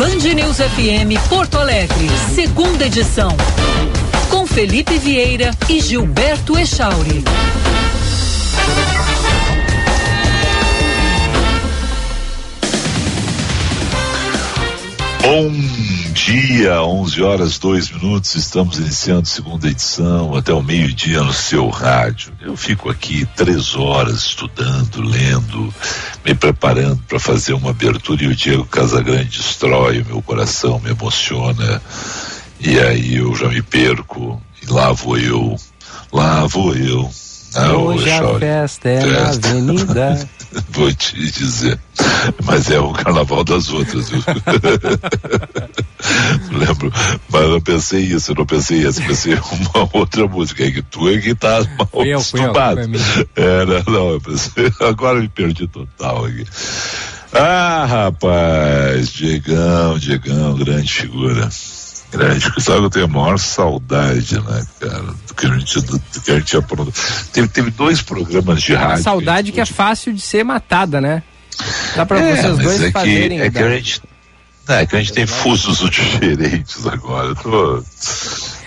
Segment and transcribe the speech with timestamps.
[0.00, 3.36] Band News FM Porto Alegre, segunda edição.
[4.30, 7.22] Com Felipe Vieira e Gilberto Echauri.
[15.20, 18.34] Bom dia, 11 horas 2 minutos.
[18.34, 22.32] Estamos iniciando segunda edição até o meio-dia no seu rádio.
[22.40, 25.72] Eu fico aqui três horas estudando, lendo,
[26.24, 30.90] me preparando para fazer uma abertura e o Diego Casagrande destrói o meu coração, me
[30.90, 31.80] emociona.
[32.60, 35.56] E aí eu já me perco e lá vou eu,
[36.12, 37.10] lá vou eu.
[37.54, 39.48] Ah, Hoje a festa é festa.
[39.48, 40.28] na avenida.
[40.70, 41.78] Vou te dizer.
[42.44, 44.22] Mas é o carnaval das outras, viu?
[46.50, 46.92] Lembro,
[47.28, 49.34] mas eu não pensei isso, eu não pensei isso, pensei
[49.74, 52.80] uma outra música, é que tu é que tá mal fui acostumado.
[52.80, 52.88] Eu,
[53.36, 56.44] eu, é, não, não, eu pensei, agora me perdi total aqui.
[57.32, 61.48] Ah, rapaz, Diegão, Diegão, grande figura
[62.10, 62.44] grande.
[62.58, 66.20] Sabe que eu tenho a maior saudade, né, cara, do que a gente, do, do
[66.20, 66.92] que a gente aprontou.
[67.32, 69.02] Teve, teve dois programas de rádio.
[69.02, 71.22] Saudade que, é fácil de ser matada, né?
[71.96, 73.38] Dá pra é, vocês dois é fazerem.
[73.38, 74.02] Que, é que a gente.
[74.68, 77.34] É que a gente tem fusos diferentes agora.
[77.34, 77.82] Tô.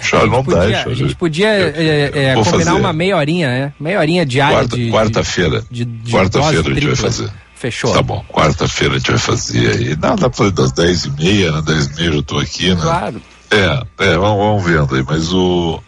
[0.02, 2.72] Já não podia, dá, A gente podia é, é, combinar fazer.
[2.72, 3.74] uma meia horinha, né?
[3.80, 4.92] Meia horinha diária Quarta, de.
[4.92, 5.64] Quarta-feira.
[6.12, 7.30] Quarta-feira a gente vai fazer.
[7.64, 7.94] Fechou.
[7.94, 9.96] Tá bom, quarta-feira a gente vai fazer aí.
[9.96, 11.62] Pra fazer das dez e meia, né?
[11.62, 12.82] Dez e meia eu tô aqui, né?
[12.82, 13.22] Claro.
[13.50, 15.82] É, é, vamos, vamos vendo aí, mas o.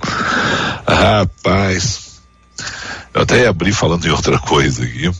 [0.88, 2.22] Rapaz.
[3.12, 5.10] Eu até ia abrir falando em outra coisa aqui,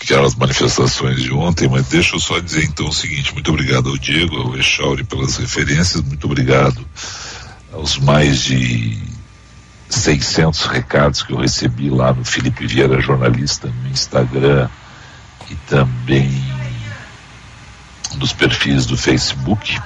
[0.00, 3.48] que eram as manifestações de ontem, mas deixa eu só dizer então o seguinte: muito
[3.52, 6.84] obrigado ao Diego, ao Echauri pelas referências, muito obrigado
[7.72, 8.98] aos mais de
[9.88, 14.68] 600 recados que eu recebi lá no Felipe Vieira Jornalista no Instagram
[15.50, 16.30] e também
[18.16, 19.78] nos perfis do Facebook.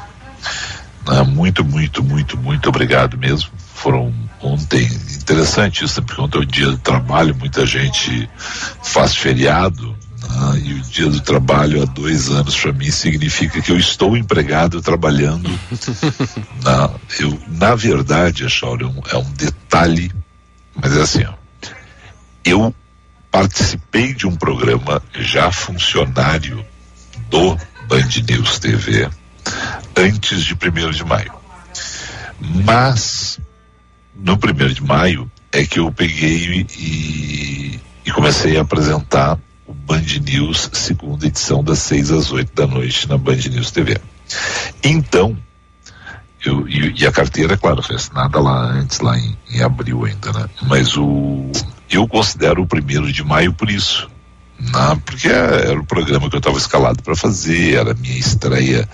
[1.06, 3.50] Ah, muito, muito, muito, muito obrigado mesmo.
[3.74, 4.84] Foram ontem,
[5.14, 8.28] interessante isso, porque ontem é o dia do trabalho, muita gente
[8.82, 10.62] faz feriado, né?
[10.64, 14.82] e o dia do trabalho há dois anos para mim significa que eu estou empregado
[14.82, 15.48] trabalhando.
[16.62, 20.12] na, eu, na verdade, é, um, é um detalhe,
[20.74, 21.32] mas é assim, ó,
[22.44, 22.74] eu
[23.30, 26.64] participei de um programa já funcionário
[27.28, 27.56] do
[27.86, 29.08] Band News TV
[29.96, 31.32] antes de 1 de maio.
[32.40, 33.40] Mas,
[34.14, 40.04] no 1 de maio, é que eu peguei e, e comecei a apresentar o Band
[40.22, 43.98] News, segunda edição, das 6 às 8 da noite, na Band News TV.
[44.82, 45.36] Então,
[46.44, 50.32] eu, e, e, a carteira, claro, foi assinada lá antes, lá em, em abril ainda,
[50.32, 50.48] né?
[50.62, 51.50] Mas o,
[51.90, 54.08] eu considero o primeiro de maio por isso.
[54.60, 55.00] Né?
[55.06, 58.88] porque era o programa que eu estava escalado para fazer, era a minha estreia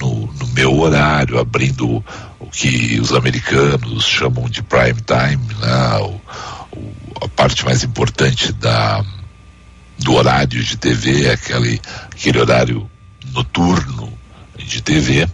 [0.00, 2.02] no, no meu horário, abrindo
[2.40, 5.96] o que os americanos chamam de prime time, né?
[5.98, 6.20] o,
[6.78, 6.94] o,
[7.24, 9.04] a parte mais importante da,
[9.98, 12.90] do horário de TV, aquele, aquele horário
[13.32, 14.12] noturno
[14.58, 15.28] de TV.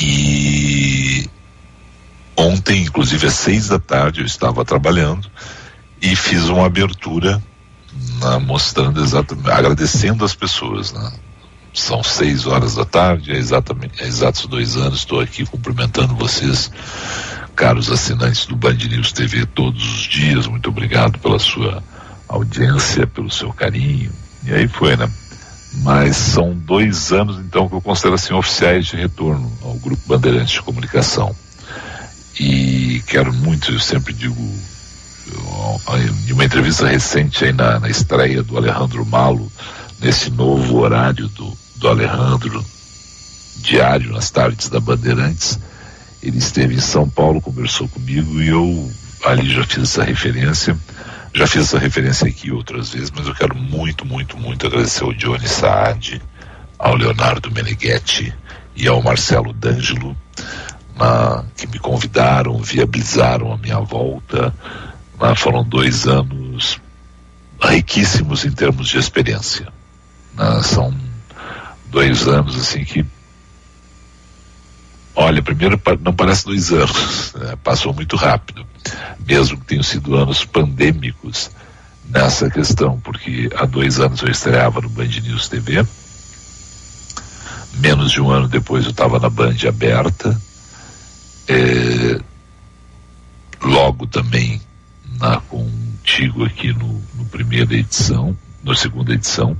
[0.00, 1.28] E
[2.38, 5.28] ontem, inclusive às seis da tarde, eu estava trabalhando
[6.00, 7.42] e fiz uma abertura
[8.20, 11.12] né, mostrando exatamente, agradecendo as pessoas, né?
[11.74, 16.70] são seis horas da tarde, é exatamente, é exatos dois anos, estou aqui cumprimentando vocês,
[17.54, 21.82] caros assinantes do Band News TV todos os dias, muito obrigado pela sua
[22.28, 24.12] audiência, pelo seu carinho,
[24.44, 25.10] e aí foi, né?
[25.82, 30.54] Mas são dois anos, então, que eu considero assim oficiais de retorno ao Grupo Bandeirantes
[30.54, 31.36] de Comunicação.
[32.38, 34.40] E quero muito, eu sempre digo,
[36.28, 39.50] em uma entrevista recente aí na, na estreia do Alejandro Malo,
[40.00, 42.64] nesse novo horário do, do Alejandro,
[43.56, 45.58] diário nas tardes da Bandeirantes.
[46.22, 48.92] Ele esteve em São Paulo, conversou comigo e eu
[49.24, 50.76] ali já fiz essa referência.
[51.34, 55.12] Já fiz essa referência aqui outras vezes, mas eu quero muito, muito, muito agradecer ao
[55.12, 56.22] Johnny Saad,
[56.78, 58.34] ao Leonardo Meneghetti
[58.74, 60.16] e ao Marcelo D'Angelo,
[60.98, 64.52] na, que me convidaram, viabilizaram a minha volta.
[65.18, 66.80] Na, foram dois anos
[67.62, 69.68] riquíssimos em termos de experiência.
[70.34, 70.94] Na, são
[71.86, 73.04] dois anos assim que
[75.14, 77.56] olha primeiro não parece dois anos né?
[77.64, 78.64] passou muito rápido
[79.26, 81.50] mesmo que tenham sido anos pandêmicos
[82.04, 85.84] nessa questão porque há dois anos eu estreava no Band News TV
[87.78, 90.38] menos de um ano depois eu estava na Band aberta
[91.48, 92.20] é,
[93.62, 94.60] logo também
[95.18, 99.56] na contigo aqui no, no primeira edição, na segunda edição,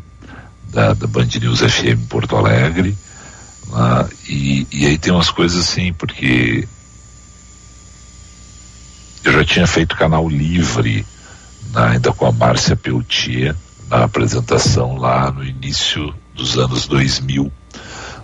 [0.68, 2.96] da, da Band News FM Porto Alegre.
[3.68, 4.08] Né?
[4.28, 6.68] E, e aí tem umas coisas assim, porque
[9.24, 11.04] eu já tinha feito canal livre,
[11.72, 13.54] né, ainda com a Márcia Peltier,
[13.88, 17.50] na apresentação lá no início dos anos 2000,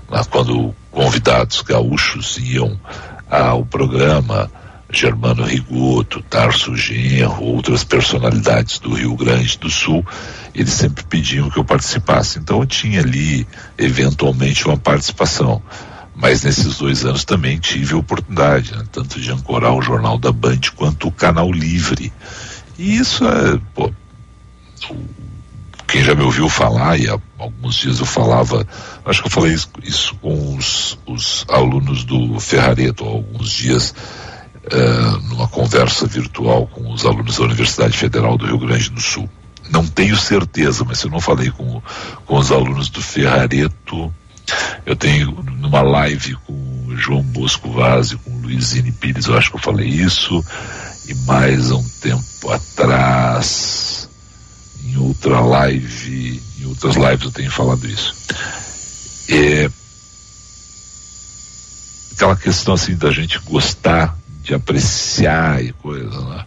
[0.09, 2.79] lá quando convidados gaúchos iam
[3.41, 4.51] ao programa,
[4.91, 10.07] Germano Rigoto, Tarso Genro, outras personalidades do Rio Grande do Sul,
[10.55, 12.39] eles sempre pediam que eu participasse.
[12.39, 13.47] Então eu tinha ali,
[13.77, 15.63] eventualmente, uma participação.
[16.15, 20.31] Mas nesses dois anos também tive a oportunidade, né, tanto de ancorar o Jornal da
[20.31, 22.13] Band quanto o Canal Livre.
[22.79, 23.93] E isso é, pô,
[25.87, 28.67] quem já me ouviu falar, e há alguns dias eu falava,
[29.05, 33.95] acho que eu falei isso, isso com os, os, alunos do Ferrareto, há alguns dias,
[34.67, 39.29] uh, numa conversa virtual com os alunos da Universidade Federal do Rio Grande do Sul.
[39.71, 41.83] Não tenho certeza, mas se eu não falei com,
[42.27, 44.13] com os alunos do Ferrareto,
[44.85, 46.53] eu tenho numa live com
[46.89, 50.45] o João Bosco Vaz e com o Luizine Pires, eu acho que eu falei isso,
[51.09, 54.09] e mais há um tempo atrás,
[54.95, 58.15] em outra live, em outras lives eu tenho falado isso.
[59.29, 59.69] É,
[62.13, 66.45] aquela questão assim da gente gostar de apreciar e coisa, né?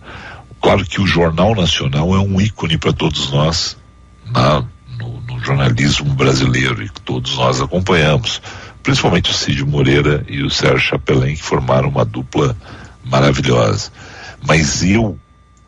[0.62, 3.78] Claro que o Jornal Nacional é um ícone para todos nós
[4.26, 4.64] na,
[4.98, 8.42] no, no, jornalismo brasileiro e que todos nós acompanhamos,
[8.82, 12.56] principalmente o Cid Moreira e o Sérgio Chapelin, que formaram uma dupla
[13.04, 13.92] maravilhosa.
[14.46, 15.18] Mas eu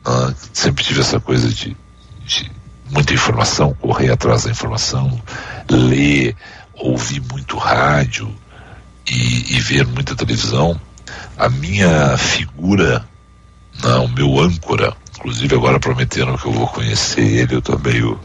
[0.06, 1.78] né, sempre tive essa coisa de,
[2.26, 2.52] de
[2.90, 5.22] muita informação, correr atrás da informação,
[5.70, 6.36] ler,
[6.74, 8.34] ouvir muito rádio
[9.08, 10.80] e, e ver muita televisão
[11.40, 13.08] a minha figura,
[13.82, 18.20] não, o meu âncora, inclusive agora prometendo que eu vou conhecer ele, eu tô meio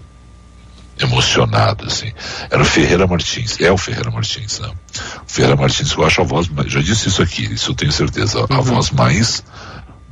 [0.98, 2.12] emocionado, assim.
[2.50, 4.68] Era o Ferreira Martins, é o Ferreira Martins, né?
[4.68, 8.40] O Ferreira Martins, eu acho a voz, já disse isso aqui, isso eu tenho certeza,
[8.48, 8.62] a uhum.
[8.62, 9.44] voz mais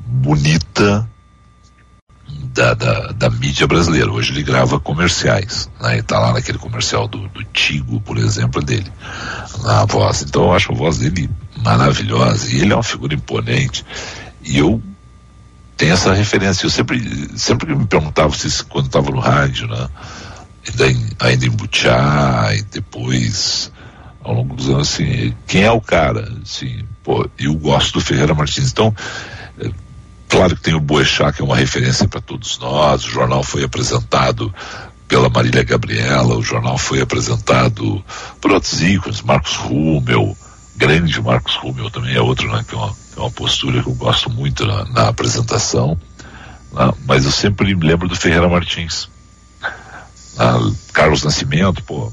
[0.06, 1.08] bonita
[2.52, 4.10] da, da, da, mídia brasileira.
[4.10, 5.99] Hoje ele grava comerciais, né?
[5.99, 8.90] E tá lá naquele comercial do, do Tigo, por exemplo, dele.
[9.62, 10.22] Na voz.
[10.22, 11.31] Então eu acho a voz dele
[11.62, 12.52] maravilhosa.
[12.52, 13.84] E ele é uma figura imponente.
[14.44, 14.82] E eu
[15.76, 16.66] tenho essa referência.
[16.66, 19.88] Eu sempre, sempre me perguntava se quando estava no rádio, né?
[20.69, 23.72] Ainda em, ainda em Butiá e depois
[24.22, 26.32] ao longo dos anos, assim, quem é o cara?
[26.43, 28.70] Assim, pô, eu gosto do Ferreira Martins.
[28.70, 29.42] Então, é,
[30.32, 33.05] claro que tem o Boechat, que é uma referência para todos nós.
[33.05, 34.52] O jornal foi apresentado
[35.06, 38.02] pela Marília Gabriela, o jornal foi apresentado
[38.40, 40.34] por outros ícones, Marcos Rummel,
[40.75, 43.94] grande Marcos Rubio também é outro, né, que é uma, é uma postura que eu
[43.94, 46.00] gosto muito na, na apresentação,
[46.73, 49.11] né, mas eu sempre me lembro do Ferreira Martins.
[50.38, 52.11] Né, Carlos Nascimento, pô,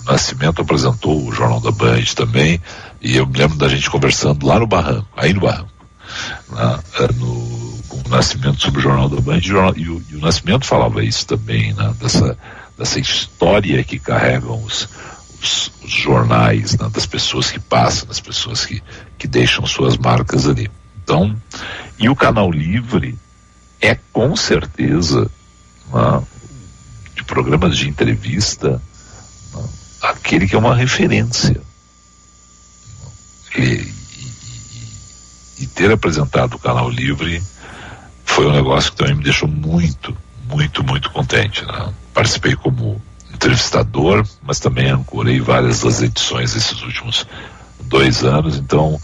[0.00, 2.58] o Nascimento apresentou o Jornal da Band também,
[3.02, 5.75] e eu me lembro da gente conversando lá no barranco, aí no barranco,
[7.00, 10.16] é, no, com o Nascimento sobre o Jornal da Band, e o, e o, e
[10.16, 12.38] o Nascimento falava isso também, né, dessa,
[12.78, 14.88] dessa história que carregam os,
[15.42, 18.82] os, os jornais, né, das pessoas que passam, das pessoas que,
[19.18, 20.70] que deixam suas marcas ali.
[21.02, 21.36] Então,
[21.98, 23.18] e o canal livre
[23.80, 25.30] é com certeza
[25.92, 26.22] né,
[27.14, 28.82] de programas de entrevista
[29.54, 29.64] né,
[30.02, 31.60] aquele que é uma referência.
[33.56, 33.86] E,
[35.58, 37.42] e, ter apresentado o canal livre
[38.24, 40.16] foi um negócio que também me deixou muito,
[40.48, 41.64] muito, muito contente.
[41.64, 41.92] Né?
[42.12, 43.00] Participei como
[43.32, 47.26] entrevistador, mas também ancorei várias das edições esses últimos
[47.80, 49.00] dois anos, então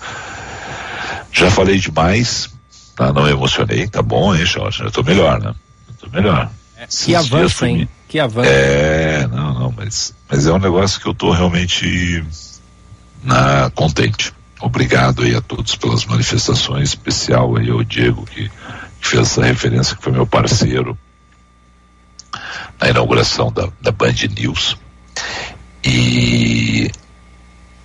[1.30, 2.50] já falei demais,
[2.96, 3.12] tá?
[3.12, 4.82] não me emocionei, tá bom, hein, Jorge?
[4.82, 5.54] Eu tô melhor, né?
[5.88, 6.50] Eu tô melhor.
[6.76, 7.88] É, que avanço, hein?
[8.08, 8.50] Que avanço.
[8.50, 12.24] É, não, não, mas, mas é um negócio que eu tô realmente
[13.22, 14.32] na, contente.
[14.62, 19.96] Obrigado aí a todos pelas manifestações, especial aí ao Diego que, que fez essa referência,
[19.96, 20.96] que foi meu parceiro
[22.80, 24.78] na inauguração da, da Band News.
[25.84, 26.92] E,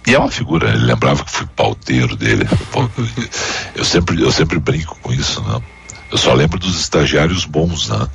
[0.05, 2.45] e é uma figura, ele lembrava que fui pauteiro dele.
[3.73, 5.61] Eu sempre, eu sempre brinco com isso, né?
[6.11, 8.07] Eu só lembro dos estagiários bons, né?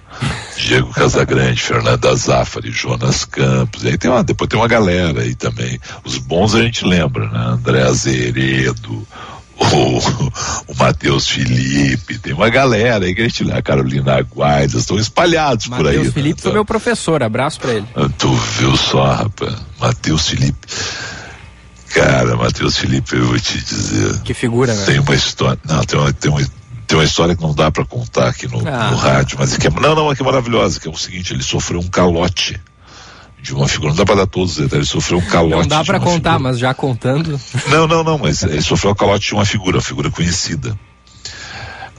[0.57, 5.79] Diego Casagrande, Fernando Azafari, Jonas Campos, aí tem uma, depois tem uma galera aí também.
[6.05, 7.38] Os bons a gente lembra, né?
[7.38, 9.07] André Azeredo,
[9.59, 9.99] o,
[10.73, 15.67] o Matheus Felipe, tem uma galera aí que a gente a Carolina Guarda, estão espalhados
[15.67, 15.97] Mateus por aí.
[15.97, 16.23] Matheus né?
[16.23, 16.43] Felipe né?
[16.43, 17.87] foi meu professor, abraço pra ele.
[17.95, 20.67] Ah, tu viu só, rapaz, Matheus Felipe.
[21.95, 24.21] Cara, Matheus Felipe, eu vou te dizer.
[24.23, 24.85] Que figura, né?
[24.87, 26.41] Tem uma história, não, tem uma, tem uma,
[26.92, 28.90] tem uma história que não dá para contar aqui no, ah.
[28.90, 31.32] no rádio, mas que é, não, não, é que é maravilhosa, que é o seguinte,
[31.32, 32.61] ele sofreu um calote
[33.40, 33.92] de uma figura.
[33.92, 34.90] Não dá para dar todos os detalhes.
[34.90, 35.56] Ele sofreu um calote.
[35.56, 36.50] Não dá para contar, figura.
[36.50, 37.40] mas já contando.
[37.68, 40.78] Não, não, não, mas ele sofreu um calote de uma figura, uma figura conhecida.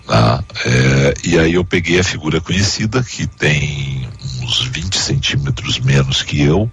[0.07, 4.07] Ah, é, e aí eu peguei a figura conhecida, que tem
[4.43, 6.69] uns 20 centímetros menos que eu,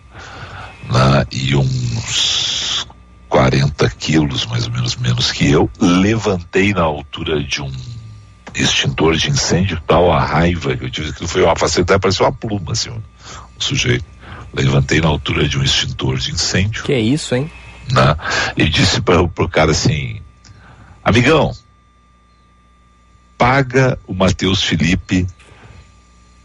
[0.92, 2.86] né, e uns
[3.30, 7.72] 40 quilos mais ou menos menos que eu, levantei na altura de um
[8.54, 12.32] extintor de incêndio, tal a raiva que eu tive, que foi uma facilidade, parecia uma
[12.32, 13.00] pluma, assim, um,
[13.58, 14.04] sujeito.
[14.52, 16.84] Levantei na altura de um extintor de incêndio.
[16.84, 17.50] Que é isso, hein?
[17.92, 18.16] Né,
[18.56, 20.20] e disse para o cara assim,
[21.04, 21.52] amigão,
[23.36, 25.26] paga o Matheus Felipe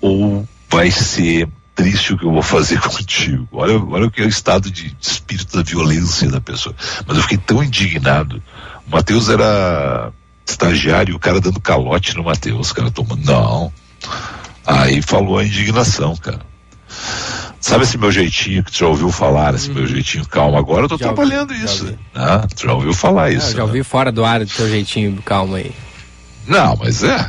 [0.02, 3.48] ou vai ser triste o que eu vou fazer contigo.
[3.52, 6.76] Olha, olha o que é o estado de espírito da violência da pessoa.
[7.06, 8.42] Mas eu fiquei tão indignado.
[8.88, 10.12] O Matheus era
[10.46, 13.25] estagiário e o cara dando calote no Matheus, cara tomando.
[13.25, 13.72] Não.
[14.66, 16.40] Aí falou a indignação, cara.
[17.60, 20.56] Sabe esse meu jeitinho que tu já ouviu falar, esse meu jeitinho calmo?
[20.58, 21.86] Agora eu tô Já trabalhando ouvi, já isso.
[21.86, 22.00] ouvi.
[22.14, 23.52] Ah, tu já ouviu falar Ah, isso.
[23.52, 23.64] já né?
[23.64, 25.72] ouvi fora do ar do teu jeitinho calmo aí.
[26.48, 27.28] Não, mas é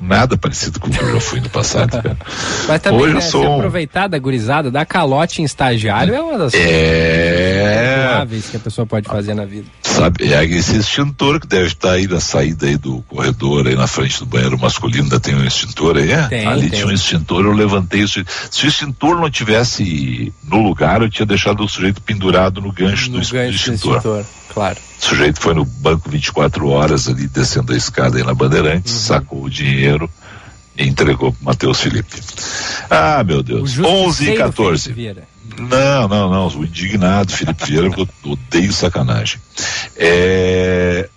[0.00, 2.16] nada parecido com o que eu já fui no passado, cara.
[2.66, 6.20] Mas também, Hoje eu né, sou se aproveitar da gurizada, dar calote em estagiário é
[6.20, 8.12] uma das É.
[8.14, 9.66] suaves que a pessoa pode fazer na vida.
[9.82, 13.86] Sabe, é esse extintor que deve estar aí na saída aí do corredor, aí na
[13.86, 16.22] frente do banheiro masculino, ainda tem um extintor aí, é?
[16.28, 16.70] Tem, Ali tem.
[16.70, 18.24] tinha um extintor, eu levantei isso.
[18.50, 23.06] Se o extintor não tivesse no lugar, eu tinha deixado o sujeito pendurado no gancho,
[23.10, 24.24] No do, ex- do gancho do extintor.
[24.52, 24.78] Claro.
[25.00, 28.98] O sujeito foi no banco 24 horas ali, descendo a escada aí na Bandeirantes, Uhum.
[29.00, 30.08] sacou o dinheiro
[30.76, 32.20] e entregou pro Matheus Felipe.
[32.88, 33.78] Ah, meu Deus.
[33.78, 34.82] 11 e justiceiro 14.
[34.82, 35.28] Felipe Vieira.
[35.58, 36.48] Não, não, não.
[36.48, 39.38] O indignado Felipe Vieira, porque eu odeio sacanagem.
[39.96, 41.08] É...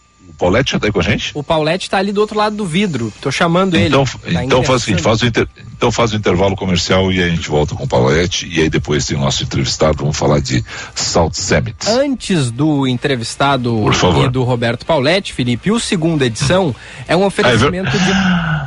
[0.43, 1.31] O Paulette já tá aí com a gente?
[1.33, 3.13] O Paulette tá ali do outro lado do vidro.
[3.21, 3.87] Tô chamando ele.
[3.87, 5.03] Então, Tá então faz o seguinte, interessante.
[5.03, 5.47] faz o, inter-
[5.77, 8.69] então faz o intervalo comercial e aí a gente volta com o Paulette e aí
[8.69, 10.63] depois tem o nosso entrevistado, vamos falar de
[10.95, 11.87] Salt Summit.
[11.87, 14.25] Antes do entrevistado Por favor.
[14.25, 16.75] e do Roberto Pauletti, Felipe, o segunda edição
[17.07, 18.11] é um oferecimento de.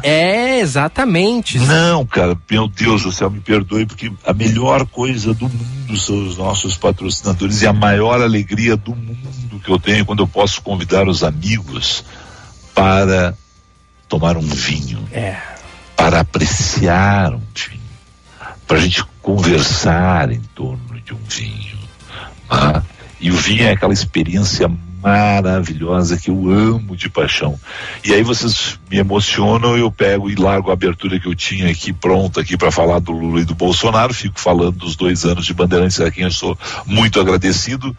[0.02, 1.58] É, exatamente.
[1.58, 6.26] Não, cara, meu Deus do céu, me perdoe, porque a melhor coisa do mundo são
[6.26, 10.62] os nossos patrocinadores e a maior alegria do mundo que eu tenho quando eu posso
[10.62, 12.04] convidar os amigos
[12.74, 13.34] para
[14.08, 15.36] tomar um vinho, É.
[15.96, 17.80] para apreciar um vinho,
[18.66, 21.78] para a gente conversar em torno de um vinho.
[22.50, 22.82] né?
[23.20, 24.70] E o vinho é aquela experiência
[25.02, 27.58] maravilhosa que eu amo de paixão.
[28.04, 31.92] E aí vocês me emocionam, eu pego e largo a abertura que eu tinha aqui
[31.92, 35.54] pronta aqui para falar do Lula e do Bolsonaro, fico falando dos dois anos de
[35.54, 37.96] Bandeirantes, a quem eu sou muito agradecido,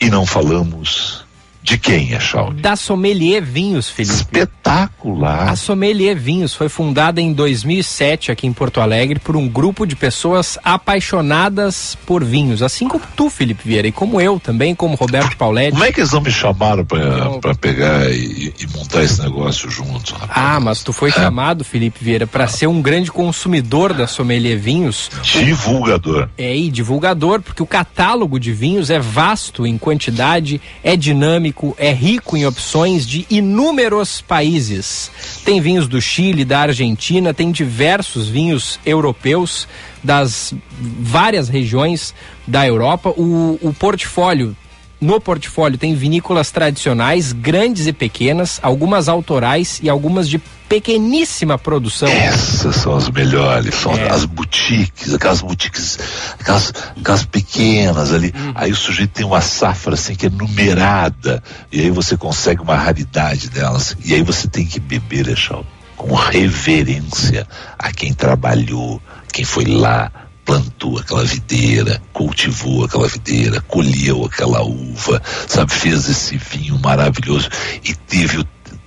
[0.00, 1.23] e não falamos
[1.64, 2.60] de quem é Shawnee.
[2.60, 4.14] Da Sommelier Vinhos, Felipe.
[4.14, 5.48] Espetacular.
[5.48, 9.96] A Sommelier Vinhos foi fundada em 2007 aqui em Porto Alegre por um grupo de
[9.96, 15.38] pessoas apaixonadas por vinhos, assim como tu, Felipe Vieira, e como eu também, como Roberto
[15.38, 15.72] Pauletti.
[15.72, 20.12] Como é que eles não me chamaram para pegar e, e montar esse negócio juntos?
[20.12, 20.30] rapaz?
[20.34, 25.10] Ah, mas tu foi chamado, Felipe Vieira, para ser um grande consumidor da Sommelier Vinhos.
[25.22, 26.28] Divulgador.
[26.36, 31.92] É, e divulgador, porque o catálogo de vinhos é vasto em quantidade, é dinâmico, é
[31.92, 35.10] rico em opções de inúmeros países.
[35.44, 39.68] Tem vinhos do Chile, da Argentina, tem diversos vinhos europeus
[40.02, 42.14] das várias regiões
[42.46, 43.10] da Europa.
[43.10, 44.56] O, o portfólio.
[45.00, 50.40] No portfólio tem vinícolas tradicionais, grandes e pequenas, algumas autorais e algumas de
[50.74, 52.08] pequeníssima produção.
[52.08, 54.10] Essas são as melhores, são É.
[54.10, 55.98] as boutiques, aquelas boutiques,
[56.40, 58.34] aquelas, aquelas pequenas ali.
[58.36, 58.52] Uhum.
[58.56, 61.40] Aí o sujeito tem uma safra assim que é numerada,
[61.70, 63.96] e aí você consegue uma raridade delas.
[64.04, 65.64] E aí você tem que beber, Echal,
[65.96, 67.46] com reverência
[67.78, 69.00] a quem trabalhou,
[69.32, 70.10] quem foi lá,
[70.44, 77.48] plantou aquela videira, cultivou aquela videira, colheu aquela uva, sabe, fez esse vinho maravilhoso
[77.82, 78.44] e teve o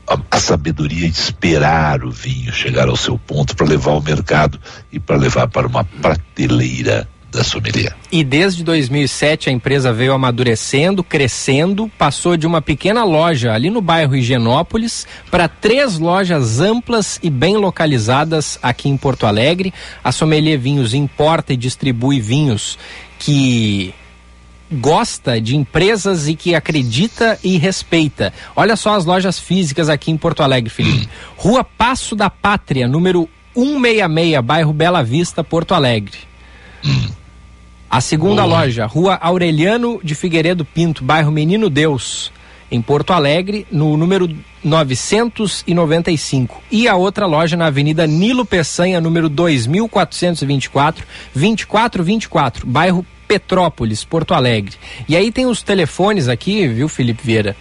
[0.07, 4.59] a, a sabedoria de esperar o vinho chegar ao seu ponto para levar ao mercado
[4.91, 7.93] e para levar para uma prateleira da sommelier.
[8.11, 13.81] E desde 2007 a empresa veio amadurecendo, crescendo, passou de uma pequena loja ali no
[13.81, 19.73] bairro Higienópolis para três lojas amplas e bem localizadas aqui em Porto Alegre.
[20.03, 22.79] A Sommelier Vinhos importa e distribui vinhos
[23.19, 23.93] que
[24.71, 28.33] gosta de empresas e que acredita e respeita.
[28.55, 31.09] Olha só as lojas físicas aqui em Porto Alegre, Felipe.
[31.35, 36.17] Rua Passo da Pátria, número 166, bairro Bela Vista, Porto Alegre.
[37.89, 38.61] A segunda Boa.
[38.61, 42.31] loja, Rua Aureliano de Figueiredo Pinto, bairro Menino Deus.
[42.71, 44.29] Em Porto Alegre, no número
[44.63, 46.61] 995.
[46.71, 54.75] E a outra loja na Avenida Nilo Peçanha, número 2424, 2424, bairro Petrópolis, Porto Alegre.
[55.07, 57.55] E aí tem os telefones aqui, viu, Felipe Vieira?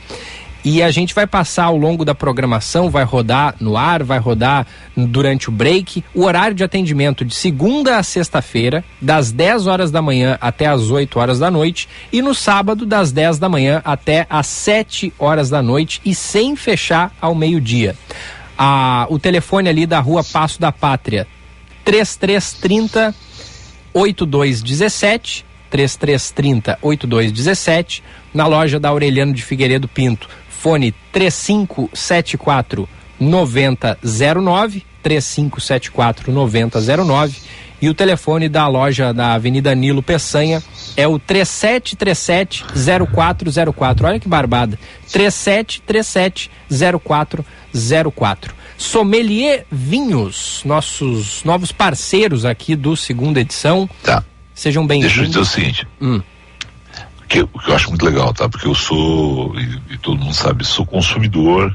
[0.68, 4.66] E a gente vai passar ao longo da programação, vai rodar no ar, vai rodar
[4.96, 10.02] durante o break, o horário de atendimento de segunda a sexta-feira, das 10 horas da
[10.02, 14.26] manhã até as 8 horas da noite, e no sábado, das 10 da manhã até
[14.28, 17.94] as 7 horas da noite, e sem fechar ao meio-dia.
[18.58, 21.28] Ah, o telefone ali da rua Passo da Pátria,
[21.84, 23.14] 3330
[23.94, 28.02] 8217 3330 8217
[28.34, 32.88] na loja da Aureliano de Figueiredo Pinto fone 3574
[33.20, 37.36] 9009, 3574 9009
[37.80, 40.62] e o telefone da loja da Avenida Nilo Peçanha
[40.96, 42.64] é o 3737
[43.12, 44.06] 0404.
[44.06, 44.78] Olha que barbada.
[45.12, 46.50] 3737
[47.04, 48.54] 0404.
[48.78, 53.88] Sommelier Vinhos, nossos novos parceiros aqui do segunda edição.
[54.02, 54.24] Tá.
[54.54, 55.14] Sejam bem-vindos.
[55.14, 55.86] Deixa eu dizer o seguinte.
[56.00, 56.22] Hum
[57.28, 58.48] que, o que eu acho muito legal, tá?
[58.48, 61.74] Porque eu sou, e, e todo mundo sabe, sou consumidor,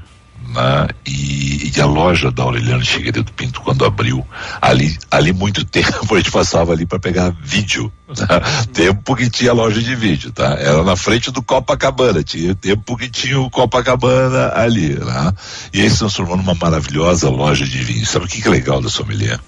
[0.54, 0.88] né?
[1.06, 4.26] E, e, a loja da Aureliano Figueiredo Pinto, quando abriu,
[4.62, 7.92] ali, ali muito tempo a gente passava ali para pegar vídeo.
[8.10, 8.26] Né?
[8.74, 10.56] Tempo que tinha loja de vídeo, tá?
[10.60, 15.34] Era na frente do Copacabana, tinha tempo que tinha o Copacabana ali, né?
[15.74, 18.06] E aí se transformou numa maravilhosa loja de vinho.
[18.06, 19.40] Sabe o que, que é legal da sommelier?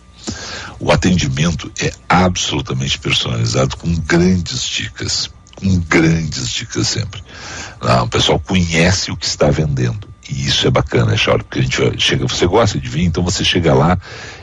[0.80, 5.30] O atendimento é absolutamente personalizado com grandes dicas
[5.64, 7.24] com grandes dicas sempre.
[7.80, 10.08] Ah, o pessoal conhece o que está vendendo.
[10.30, 13.44] E isso é bacana, Charles, porque a gente chega, você gosta de vinho, então você
[13.44, 13.98] chega lá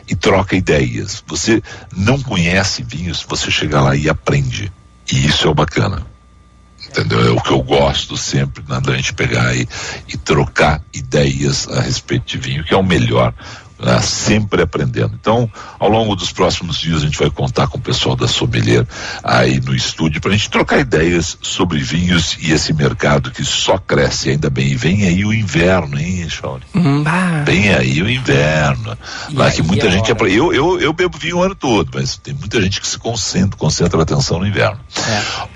[0.08, 1.22] e troca ideias.
[1.26, 1.62] Você
[1.96, 4.72] não conhece vinhos, você chega lá e aprende.
[5.12, 6.06] E isso é o bacana.
[6.86, 7.26] Entendeu?
[7.26, 9.68] É o que eu gosto sempre, na né, gente pegar e,
[10.08, 13.34] e trocar ideias a respeito de vinho, que é o melhor
[13.82, 15.16] né, sempre aprendendo.
[15.18, 18.86] Então, ao longo dos próximos dias, a gente vai contar com o pessoal da Sommelier
[19.22, 23.78] aí no estúdio para a gente trocar ideias sobre vinhos e esse mercado que só
[23.78, 24.68] cresce, ainda bem.
[24.68, 26.62] E vem aí o inverno, hein, Shawnee?
[26.74, 27.04] Hum,
[27.44, 28.96] vem aí o inverno.
[29.28, 30.10] E lá que muita gente.
[30.10, 33.56] Eu, eu, eu bebo vinho o ano todo, mas tem muita gente que se concentra,
[33.56, 34.80] concentra a atenção no inverno.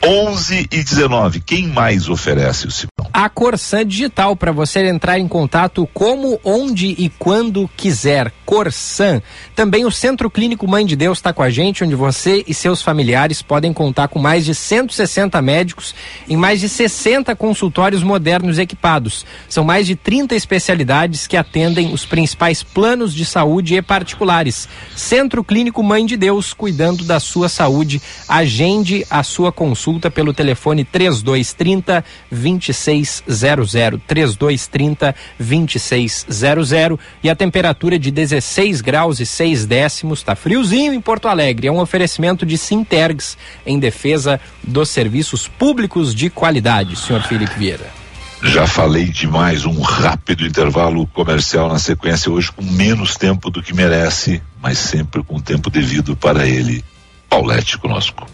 [0.03, 0.07] É.
[0.09, 3.11] 11 e 19, quem mais oferece o Simão?
[3.13, 8.33] A Corsan Digital, para você entrar em contato como, onde e quando quiser quiser.
[8.45, 9.21] Corsan.
[9.55, 12.83] Também o Centro Clínico Mãe de Deus está com a gente, onde você e seus
[12.83, 15.95] familiares podem contar com mais de 160 médicos
[16.29, 19.25] em mais de 60 consultórios modernos equipados.
[19.49, 24.69] São mais de 30 especialidades que atendem os principais planos de saúde e particulares.
[24.95, 28.01] Centro Clínico Mãe de Deus, cuidando da sua saúde.
[28.29, 38.81] Agende a sua consulta pelo telefone 3230 2600 3230 2600 e a temperatura de 16
[38.81, 40.23] graus e 6 décimos.
[40.23, 41.69] Tá friozinho em Porto Alegre.
[41.69, 43.37] É um oferecimento de Sintergs
[43.67, 48.05] em defesa dos serviços públicos de qualidade, senhor Felipe Vieira.
[48.43, 53.75] Já falei demais, um rápido intervalo comercial na sequência hoje com menos tempo do que
[53.75, 56.85] merece, mas sempre com o tempo devido para ele.
[57.29, 58.27] Paulette conosco.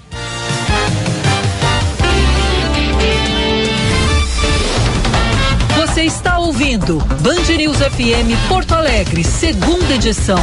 [6.01, 10.39] Você está ouvindo Band News FM Porto Alegre, segunda edição.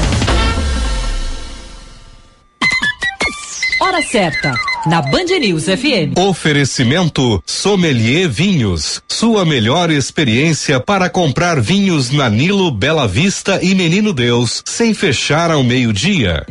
[3.81, 4.53] Hora certa,
[4.85, 6.15] na Band News FM.
[6.15, 9.01] Oferecimento Sommelier Vinhos.
[9.07, 15.49] Sua melhor experiência para comprar vinhos na Nilo, Bela Vista e Menino Deus, sem fechar
[15.49, 16.45] ao meio-dia.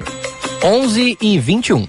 [0.64, 1.87] 11 e 21.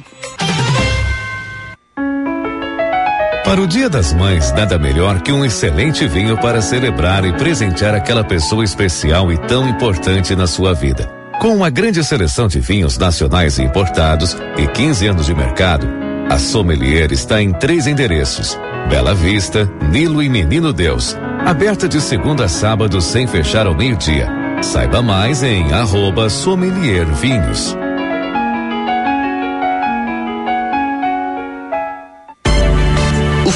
[3.47, 7.95] Para o Dia das Mães, nada melhor que um excelente vinho para celebrar e presentear
[7.95, 11.09] aquela pessoa especial e tão importante na sua vida.
[11.39, 15.87] Com uma grande seleção de vinhos nacionais e importados e 15 anos de mercado,
[16.29, 21.15] a Sommelier está em três endereços: Bela Vista, Nilo e Menino Deus.
[21.45, 24.27] Aberta de segunda a sábado sem fechar ao meio-dia.
[24.61, 27.73] Saiba mais em arroba Sommelier Vinhos.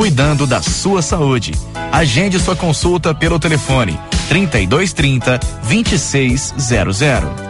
[0.00, 1.52] cuidando da sua saúde.
[1.92, 7.49] Agende sua consulta pelo telefone 3230 2600.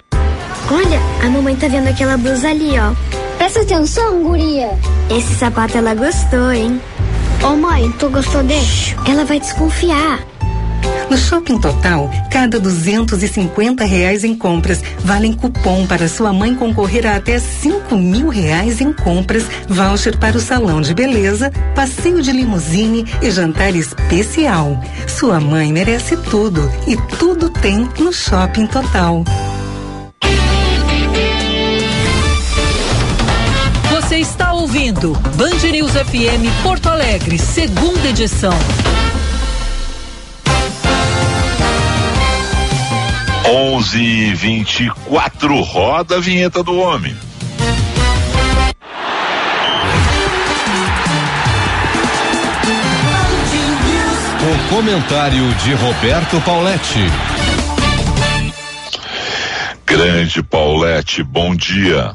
[0.71, 2.93] Olha, a mamãe tá vendo aquela blusa ali, ó.
[3.37, 4.69] Presta atenção, guria.
[5.09, 6.79] Esse sapato ela gostou, hein?
[7.43, 8.95] Ô mãe, tu gostou desse?
[9.05, 10.25] Ela vai desconfiar.
[11.09, 17.17] No Shopping Total, cada 250 reais em compras valem cupom para sua mãe concorrer a
[17.17, 23.05] até 5 mil reais em compras, voucher para o salão de beleza, passeio de limusine
[23.21, 24.79] e jantar especial.
[25.05, 29.25] Sua mãe merece tudo e tudo tem no Shopping Total.
[34.11, 38.51] Você está ouvindo Band News FM Porto Alegre, segunda edição.
[43.49, 47.15] Onze vinte e quatro, roda a vinheta do homem.
[54.43, 56.99] O comentário de Roberto Pauletti.
[59.85, 62.13] Grande Paulette, bom dia.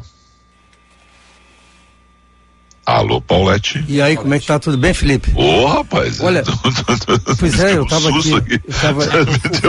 [2.97, 3.85] Alô, Paulette.
[3.87, 4.59] E aí, como é que tá?
[4.59, 5.31] Tudo bem, Felipe?
[5.35, 6.19] Ô, oh, rapaz.
[6.19, 6.43] Olha,
[7.39, 8.31] pois é, eu tava aqui.
[8.31, 8.41] Eu
[8.81, 9.07] tava, o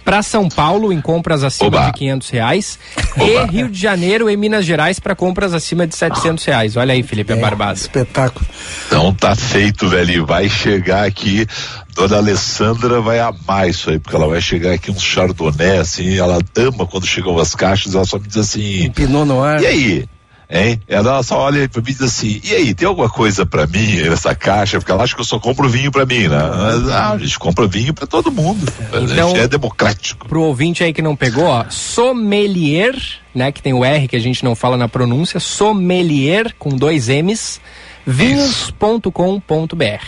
[0.05, 1.85] para São Paulo em compras acima Oba.
[1.87, 2.79] de 500 reais
[3.17, 3.25] Oba.
[3.25, 6.77] e Rio de Janeiro e Minas Gerais para compras acima de 700 reais.
[6.77, 7.77] Olha aí, Felipe, é, barbado.
[7.77, 8.45] Espetáculo.
[8.87, 10.25] Então tá feito, velho.
[10.25, 11.47] Vai chegar aqui
[11.95, 16.39] Dona Alessandra vai amar isso aí, porque ela vai chegar aqui um chardonnay, assim, ela
[16.57, 18.87] ama quando chegam as caixas, ela só me diz assim.
[18.87, 19.61] Um pinot no ar.
[19.61, 20.05] E aí?
[20.49, 20.81] Hein?
[20.87, 23.95] Ela só olha pra mim e diz assim, e aí, tem alguma coisa pra mim
[24.03, 24.79] nessa caixa?
[24.79, 26.37] Porque ela acha que eu só compro vinho pra mim, né?
[26.37, 28.65] Mas, ah, a gente compra vinho pra todo mundo.
[28.89, 30.27] Então, a gente é democrático.
[30.27, 32.95] Pro ouvinte aí que não pegou, ó, sommelier,
[33.33, 33.51] né?
[33.51, 37.59] Que tem o R que a gente não fala na pronúncia, sommelier com dois M's,
[38.05, 39.11] vinhos.com.br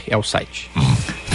[0.08, 0.70] é o site.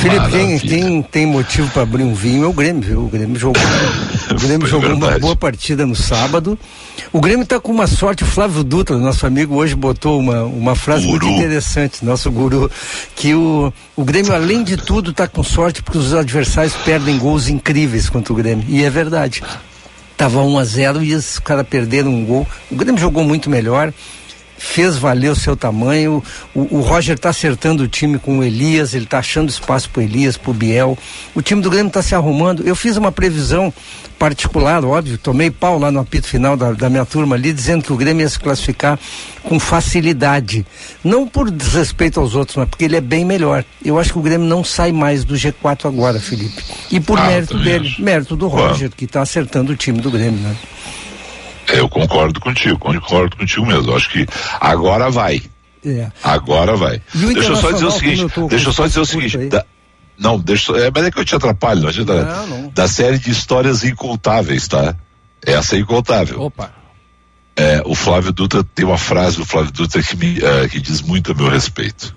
[0.02, 3.04] Felipe, quem, quem, tem motivo para abrir um vinho é o Grêmio, viu?
[3.04, 3.62] O Grêmio jogou,
[4.30, 6.58] o Grêmio jogou uma boa partida no sábado.
[7.12, 10.74] O Grêmio está com uma sorte, o Flávio Dutra, nosso amigo, hoje botou uma, uma
[10.74, 11.26] frase guru.
[11.26, 12.70] muito interessante, nosso guru,
[13.14, 17.48] que o, o Grêmio, além de tudo, está com sorte porque os adversários perdem gols
[17.48, 18.64] incríveis contra o Grêmio.
[18.66, 19.42] E é verdade.
[20.16, 22.48] Tava 1 a 0 e os caras perderam um gol.
[22.70, 23.92] O Grêmio jogou muito melhor
[24.62, 26.22] fez valer o seu tamanho.
[26.54, 30.04] O, o Roger está acertando o time com o Elias, ele está achando espaço para
[30.04, 30.96] Elias, para o Biel.
[31.34, 32.62] O time do Grêmio está se arrumando.
[32.66, 33.72] Eu fiz uma previsão
[34.18, 37.92] particular, óbvio, tomei pau lá no apito final da, da, minha turma ali, dizendo que
[37.92, 38.96] o Grêmio ia se classificar
[39.42, 40.64] com facilidade.
[41.02, 43.64] Não por desrespeito aos outros, mas porque ele é bem melhor.
[43.84, 46.62] Eu acho que o Grêmio não sai mais do G4 agora, Felipe.
[46.88, 50.38] E por ah, mérito dele, mérito do Roger, que está acertando o time do Grêmio,
[50.38, 50.56] né?
[51.72, 53.94] Eu concordo contigo, concordo contigo mesmo.
[53.94, 54.26] Acho que
[54.60, 55.42] agora vai.
[55.84, 56.10] É.
[56.22, 57.02] Agora vai.
[57.12, 59.38] Deixa eu só dizer o seguinte, deixa eu só dizer o seguinte,
[60.18, 62.24] não, deixa, é, mas é que eu te atrapalho, não adianta.
[62.24, 62.68] Não, não.
[62.68, 64.94] Da série de histórias incontáveis, tá?
[65.44, 66.40] Essa é incontável.
[66.42, 66.72] Opa.
[67.56, 71.02] É, o Flávio Dutra tem uma frase do Flávio Dutra que, me, é, que diz
[71.02, 72.14] muito a meu respeito.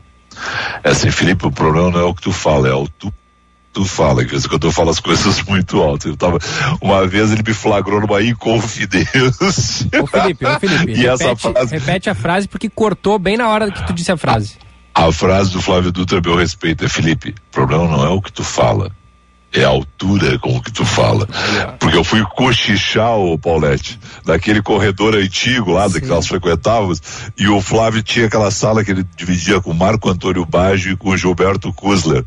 [0.83, 3.11] É assim, Felipe, o problema não é o que tu fala, é o tu
[3.75, 6.07] tu fala, que quando eu falo as coisas muito alto.
[6.07, 6.39] Eu tava,
[6.81, 9.11] uma vez ele me flagrou numa inconfidência.
[10.01, 11.71] Ô Felipe, ô Felipe, e repete, essa frase...
[11.77, 14.55] repete a frase porque cortou bem na hora que tu disse a frase.
[14.93, 18.21] A, a frase do Flávio Dutra, meu respeito, é Felipe, o problema não é o
[18.21, 18.91] que tu fala,
[19.55, 21.27] é a altura com que tu fala.
[21.79, 27.01] Porque eu fui cochichar o Paulette, daquele corredor antigo lá que nós frequentávamos,
[27.37, 31.15] e o Flávio tinha aquela sala que ele dividia com Marco Antônio Baggio e com
[31.15, 32.25] Gilberto Kusler.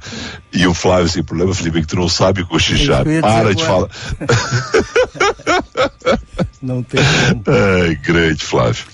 [0.52, 3.04] E o Flávio, assim, problema, Felipe, é que tu não sabe cochichar.
[3.20, 3.88] Para de falar.
[6.62, 7.44] não tem como.
[7.46, 8.84] Ai, grande, Flávio.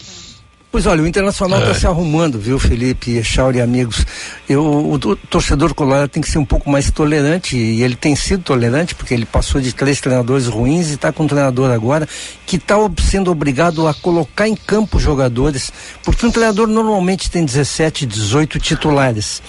[0.75, 1.75] Pois olha, o Internacional está é.
[1.75, 4.05] se arrumando, viu, Felipe, Echauri e amigos.
[4.49, 8.17] Eu, o, o, torcedor colorado tem que ser um pouco mais tolerante, e ele tem
[8.17, 12.09] sido tolerante, porque ele passou de três treinadores ruins e está com um treinador agora
[12.45, 18.05] que está sendo obrigado a colocar em campo jogadores, porque um treinador normalmente tem 17,
[18.05, 19.41] 18 titulares.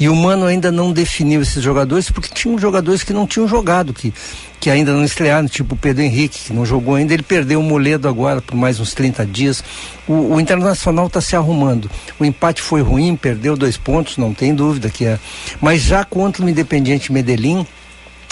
[0.00, 3.92] E o Mano ainda não definiu esses jogadores, porque tinham jogadores que não tinham jogado,
[3.92, 4.12] que
[4.60, 7.62] que ainda não estrearam, tipo o Pedro Henrique, que não jogou ainda, ele perdeu o
[7.62, 9.62] Moledo agora por mais uns 30 dias.
[10.06, 11.90] O, o Internacional está se arrumando.
[12.18, 15.18] O empate foi ruim, perdeu dois pontos, não tem dúvida que é.
[15.60, 17.66] Mas já contra o Independiente Medellín,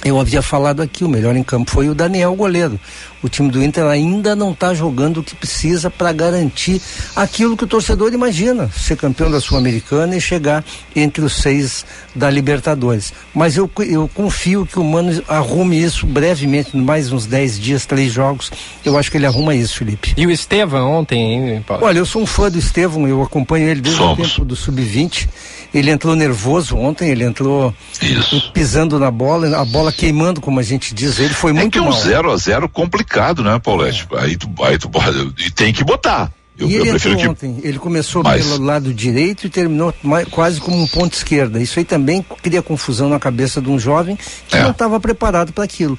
[0.09, 2.79] eu havia falado aqui, o melhor em campo foi o Daniel goleiro.
[3.23, 6.81] O time do Inter ainda não está jogando o que precisa para garantir
[7.17, 10.65] aquilo que o torcedor imagina, ser campeão da Sul-Americana e chegar
[10.95, 13.13] entre os seis da Libertadores.
[13.35, 18.13] Mas eu, eu confio que o Mano arrume isso brevemente, mais uns dez dias, três
[18.13, 18.53] jogos.
[18.85, 20.15] Eu acho que ele arruma isso, Felipe.
[20.17, 21.19] E o Estevam ontem,
[21.55, 21.85] hein, Paulo?
[21.85, 24.19] Olha, eu sou um fã do Estevam, eu acompanho ele desde Somos.
[24.19, 25.29] o tempo do Sub-20.
[25.75, 28.51] Ele entrou nervoso ontem, ele entrou isso.
[28.53, 31.19] pisando na bola, a bola queimando, como a gente diz.
[31.19, 34.07] Ele foi é muito que é um 0 a 0 complicado, né, Paulete?
[34.13, 34.21] É.
[34.21, 34.91] Aí tu, aí tu
[35.39, 36.31] e tem que botar.
[36.59, 37.29] Eu, e ele entrou que...
[37.29, 38.47] ontem, ele começou Mas...
[38.47, 41.61] pelo lado direito e terminou mais, quase como um ponto esquerda.
[41.61, 44.63] Isso aí também cria confusão na cabeça de um jovem que é.
[44.63, 45.99] não estava preparado para aquilo.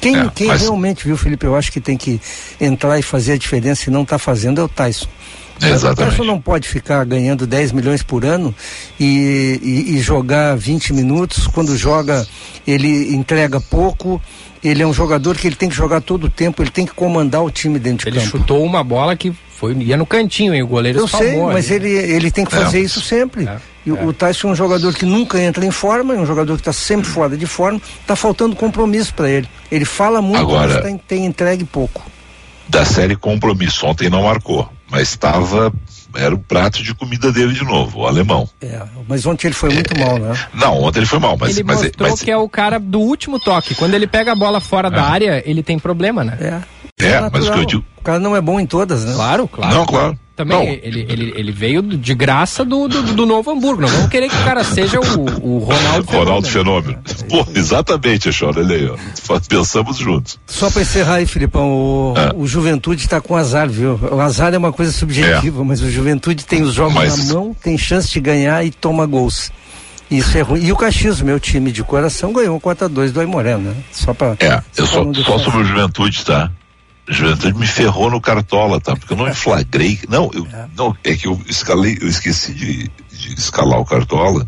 [0.00, 0.60] Quem, é, quem mas...
[0.60, 2.20] realmente, viu, Felipe, eu acho que tem que
[2.60, 5.08] entrar e fazer a diferença e não está fazendo é o Tyson.
[5.60, 6.02] Exatamente.
[6.02, 8.54] O Tyson não pode ficar ganhando 10 milhões por ano
[8.98, 11.46] e, e, e jogar 20 minutos.
[11.46, 12.26] Quando joga,
[12.66, 14.20] ele entrega pouco
[14.62, 16.92] ele é um jogador que ele tem que jogar todo o tempo, ele tem que
[16.92, 18.36] comandar o time dentro de ele campo.
[18.36, 20.62] Ele chutou uma bola que foi ia no cantinho, hein?
[20.62, 22.82] O goleiro Eu sei, mas ele, ele tem que fazer é.
[22.82, 23.46] isso sempre.
[23.46, 23.58] É.
[23.86, 23.92] E é.
[23.92, 26.72] o Tyson é um jogador que nunca entra em forma, é um jogador que está
[26.72, 29.48] sempre fora de forma, está faltando compromisso para ele.
[29.70, 32.04] Ele fala muito, Agora, mas tem, tem entregue pouco.
[32.68, 35.72] Da série compromisso, ontem não marcou, mas estava
[36.14, 38.48] era o prato de comida dele de novo, o alemão.
[38.60, 40.34] É, mas ontem ele foi muito é, mal, né?
[40.54, 41.56] Não, ontem ele foi mal, mas...
[41.56, 43.74] Ele mas, mostrou mas, que é o cara do último toque.
[43.74, 44.90] Quando ele pega a bola fora é.
[44.90, 46.38] da área, ele tem problema, né?
[46.40, 47.06] É.
[47.06, 47.84] É, é mas o que eu digo...
[47.98, 49.12] O cara não é bom em todas, né?
[49.14, 49.74] Claro, claro.
[49.74, 50.18] Não, claro.
[50.38, 50.72] Também, não.
[50.84, 53.82] Ele, ele, ele veio de graça do, do, do, Novo Hamburgo.
[53.82, 55.02] Não vamos querer que o cara seja o,
[55.42, 56.24] o Ronaldo Fenômeno.
[56.24, 56.98] Ronaldo Fenômeno.
[57.28, 59.40] Pô, exatamente, Chora, olha aí, ó.
[59.48, 60.38] Pensamos juntos.
[60.46, 62.30] Só para encerrar aí, Filipão, o, é.
[62.36, 63.98] o Juventude está com azar, viu?
[64.12, 65.64] O azar é uma coisa subjetiva, é.
[65.64, 67.26] mas o Juventude tem os jogos mas...
[67.26, 69.50] na mão, tem chance de ganhar e toma gols.
[70.08, 70.64] Isso é ruim.
[70.64, 73.74] E o Caxias, meu time de coração, ganhou 4x2 do Aimoré, né?
[73.90, 74.36] Só para.
[74.38, 76.48] É, eu só, só sobre o Juventude, tá?
[77.08, 78.94] Juventude me ferrou no cartola, tá?
[78.94, 79.98] Porque eu não flagrei.
[80.08, 80.68] Não, eu, é.
[80.76, 84.46] não, é que eu escalei, eu esqueci de, de escalar o cartola.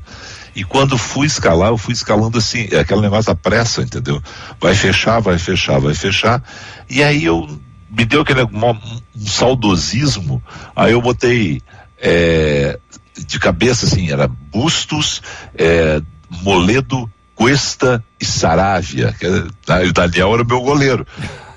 [0.54, 4.20] E quando fui escalar, eu fui escalando assim, é aquele negócio da pressa, entendeu?
[4.60, 6.42] Vai fechar, vai fechar, vai fechar.
[6.88, 7.48] E aí eu
[7.90, 8.70] me deu aquele um,
[9.16, 10.42] um saudosismo.
[10.74, 11.62] Aí eu botei
[11.98, 12.78] é,
[13.26, 15.22] de cabeça assim, era Bustos,
[15.56, 16.00] é,
[16.42, 19.14] Moledo, Cuesta e Saravia.
[19.18, 19.82] Que, tá?
[19.84, 21.06] e o Daniel era o meu goleiro.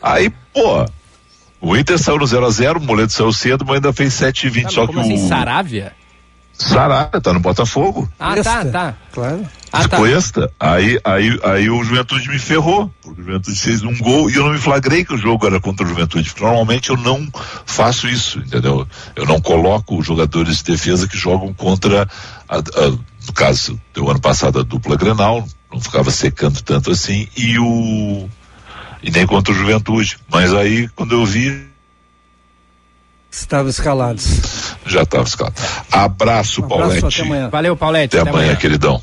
[0.01, 0.85] Aí, pô,
[1.61, 4.69] o Inter saiu no 0x0, o Moledo saiu cedo, mas ainda fez 7 20 ah,
[4.69, 5.27] só que assim, o.
[5.29, 5.93] Saravia?
[6.51, 8.09] Saravia, tá no Botafogo.
[8.19, 8.95] Ah, tá, tá.
[9.11, 9.47] Claro.
[9.71, 9.97] Ah, tá.
[9.97, 10.51] Cuesta.
[10.59, 14.43] Aí, aí, aí o Juventude me ferrou, porque o Juventude fez um gol e eu
[14.43, 16.29] não me flagrei que o jogo era contra o Juventude.
[16.29, 17.27] Porque normalmente eu não
[17.65, 18.85] faço isso, entendeu?
[19.15, 22.07] Eu não coloco jogadores de defesa que jogam contra,
[22.47, 27.27] a, a, no caso, do ano passado, a dupla Grenal, não ficava secando tanto assim,
[27.35, 28.29] e o
[29.03, 30.17] e nem contra o Juventude.
[30.31, 31.67] Mas aí, quando eu vi.
[33.29, 34.75] Estavam escalados.
[34.85, 35.61] Já estavam escalados.
[35.91, 37.05] Abraço, um abraço Paulette.
[37.05, 37.49] Até amanhã.
[37.49, 38.15] Valeu, Paulette.
[38.15, 39.01] Até, até amanhã, amanhã, queridão.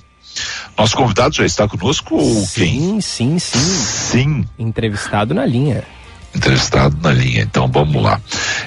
[0.79, 3.01] Nosso convidado já está conosco ou sim, quem?
[3.01, 4.45] Sim, sim, sim.
[4.59, 5.85] Entrevistado na linha.
[6.35, 8.21] Entrevistado na linha, então vamos lá.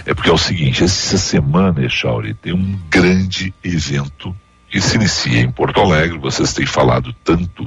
[0.06, 4.36] É porque é o seguinte, essa semana, Echauri, tem um grande evento
[4.70, 7.64] que se inicia em Porto Alegre, vocês têm falado tanto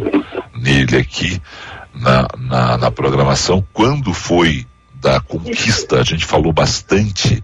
[0.54, 1.40] nele aqui,
[1.96, 3.66] na, na, na programação.
[3.72, 7.42] Quando foi da conquista, a gente falou bastante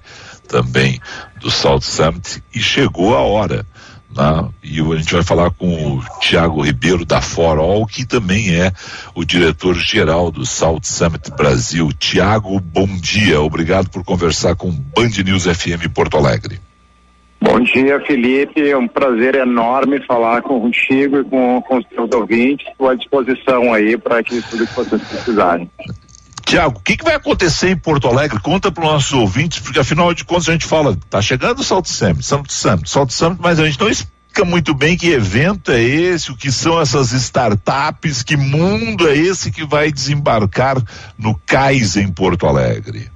[0.48, 1.00] também
[1.40, 3.66] do South Summit e chegou a hora
[4.14, 4.48] Né?
[4.62, 8.72] E a gente vai falar com o Tiago Ribeiro da Forol, que também é
[9.14, 11.90] o diretor-geral do South Summit Brasil.
[11.94, 13.40] Tiago, bom dia.
[13.40, 16.60] Obrigado por conversar com Band News FM Porto Alegre.
[17.42, 18.70] Bom dia, Felipe.
[18.70, 22.68] É um prazer enorme falar contigo e com, com os seus ouvintes.
[22.68, 25.68] Estou à disposição aí para que tudo que vocês precisarem.
[26.46, 28.38] Tiago, o que, que, vai acontecer em Porto Alegre?
[28.38, 31.64] Conta para os nossos ouvintes, porque afinal de contas a gente fala, tá chegando o
[31.64, 35.72] Salto Summit, Salto Summit, Salto Summit, mas a gente não explica muito bem que evento
[35.72, 40.76] é esse, o que são essas startups, que mundo é esse que vai desembarcar
[41.18, 43.10] no cais em Porto Alegre.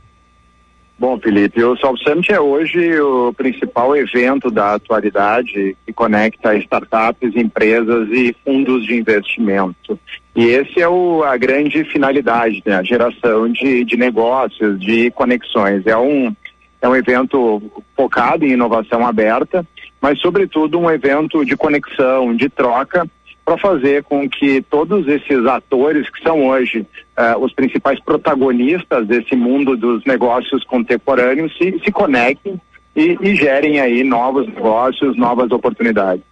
[0.99, 7.37] Bom, Felipe, o Solve Summit é hoje o principal evento da atualidade que conecta startups,
[7.37, 10.01] empresas e fundos de investimento.
[10.35, 12.77] E esse é o, a grande finalidade, né?
[12.77, 15.87] a geração de, de negócios, de conexões.
[15.87, 16.35] É um,
[16.81, 17.63] é um evento
[17.95, 19.67] focado em inovação aberta,
[20.01, 23.07] mas, sobretudo, um evento de conexão, de troca
[23.47, 29.37] para fazer com que todos esses atores que são hoje uh, os principais protagonistas desse
[29.37, 32.61] mundo dos negócios contemporâneos se, se conectem
[32.97, 36.25] e, e gerem aí novos negócios, novas oportunidades.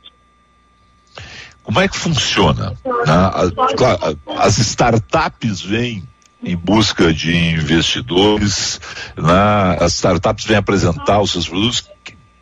[1.63, 2.75] Como é que funciona?
[2.85, 3.31] Né?
[4.37, 6.03] As startups vêm
[6.43, 8.81] em busca de investidores,
[9.17, 9.79] né?
[9.81, 11.89] as startups vêm apresentar os seus produtos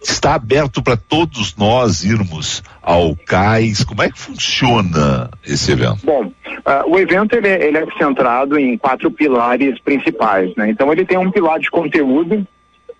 [0.02, 3.84] está aberto para todos nós irmos ao CAIS?
[3.84, 6.04] Como é que funciona esse evento?
[6.04, 10.70] Bom, uh, o evento ele, é, ele, é centrado em quatro pilares principais, né?
[10.70, 12.46] Então ele tem um pilar de conteúdo,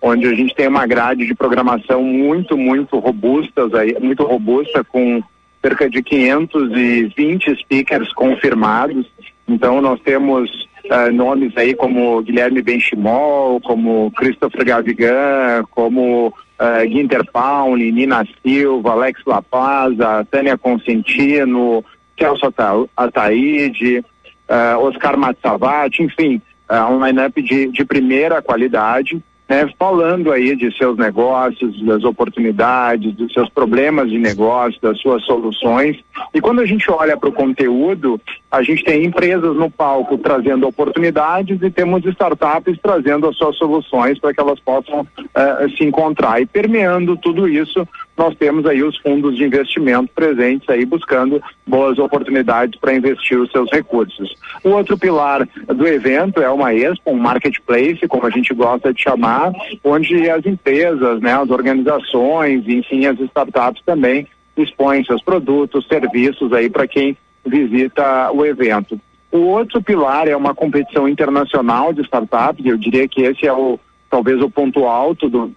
[0.01, 5.21] onde a gente tem uma grade de programação muito, muito robustas aí, muito robusta com
[5.61, 9.05] cerca de 520 speakers confirmados.
[9.47, 10.49] Então nós temos
[10.85, 18.91] uh, nomes aí como Guilherme Benchimol, como Christopher Gavigan, como uh, Guinter Pauli, Nina Silva,
[18.91, 21.83] Alex Lapaza, Tânia Consentino,
[22.17, 22.53] Celso
[22.95, 24.03] Ataíde,
[24.47, 29.21] uh, Oscar Matsavati, enfim, uh, um line-up de, de primeira qualidade
[29.53, 35.23] né, falando aí de seus negócios, das oportunidades, dos seus problemas de negócio, das suas
[35.23, 35.97] soluções.
[36.33, 38.19] E quando a gente olha para o conteúdo,
[38.51, 44.17] a gente tem empresas no palco trazendo oportunidades e temos startups trazendo as suas soluções
[44.19, 46.41] para que elas possam eh, se encontrar.
[46.41, 51.97] E permeando tudo isso, nós temos aí os fundos de investimento presentes aí buscando boas
[51.97, 54.35] oportunidades para investir os seus recursos.
[54.63, 59.01] O outro pilar do evento é uma expo, um marketplace, como a gente gosta de
[59.01, 59.51] chamar,
[59.83, 66.69] onde as empresas, né, as organizações, enfim, as startups também expõem seus produtos, serviços aí
[66.69, 68.99] para quem visita o evento.
[69.31, 73.79] O outro pilar é uma competição internacional de startups, eu diria que esse é o
[74.09, 75.51] talvez o ponto alto do,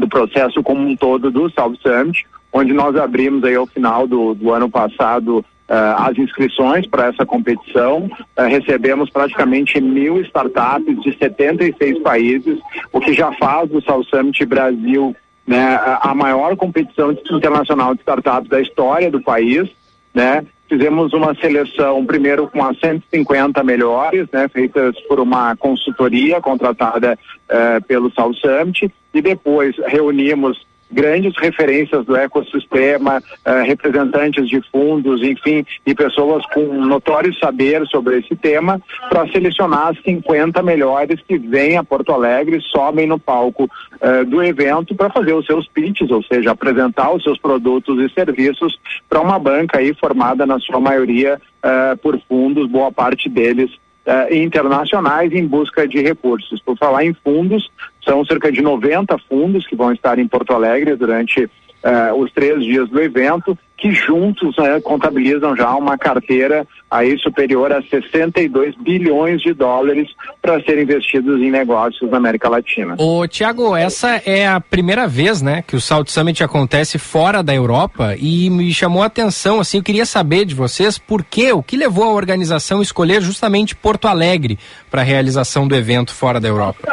[0.00, 4.34] do processo como um todo do South Summit, onde nós abrimos aí ao final do,
[4.34, 8.10] do ano passado Uh, as inscrições para essa competição.
[8.36, 12.58] Uh, recebemos praticamente mil startups de 76 países,
[12.92, 15.14] o que já faz do South Summit Brasil
[15.46, 19.68] né, a maior competição internacional de startups da história do país.
[20.12, 20.44] Né?
[20.70, 27.18] Fizemos uma seleção primeiro com as 150 melhores, né, feitas por uma consultoria contratada
[27.50, 35.22] uh, pelo South Summit, e depois reunimos grandes referências do ecossistema, uh, representantes de fundos,
[35.22, 41.38] enfim, e pessoas com notório saber sobre esse tema, para selecionar as 50 melhores que
[41.38, 46.10] vêm a Porto Alegre, sobem no palco uh, do evento para fazer os seus pitches,
[46.10, 50.80] ou seja, apresentar os seus produtos e serviços para uma banca aí formada na sua
[50.80, 53.70] maioria uh, por fundos, boa parte deles
[54.10, 56.60] uh, internacionais em busca de recursos.
[56.60, 57.70] Por falar em fundos,
[58.04, 61.48] são cerca de 90 fundos que vão estar em Porto Alegre durante
[61.84, 67.72] uh, os três dias do evento, que juntos uh, contabilizam já uma carteira aí superior
[67.72, 70.10] a 62 bilhões de dólares
[70.42, 72.96] para serem investidos em negócios na América Latina.
[72.98, 77.54] Ô Tiago, essa é a primeira vez, né, que o South Summit acontece fora da
[77.54, 81.62] Europa e me chamou a atenção, assim, eu queria saber de vocês por quê, o
[81.62, 84.58] que levou a organização a escolher justamente Porto Alegre
[84.90, 86.88] para a realização do evento fora da Europa?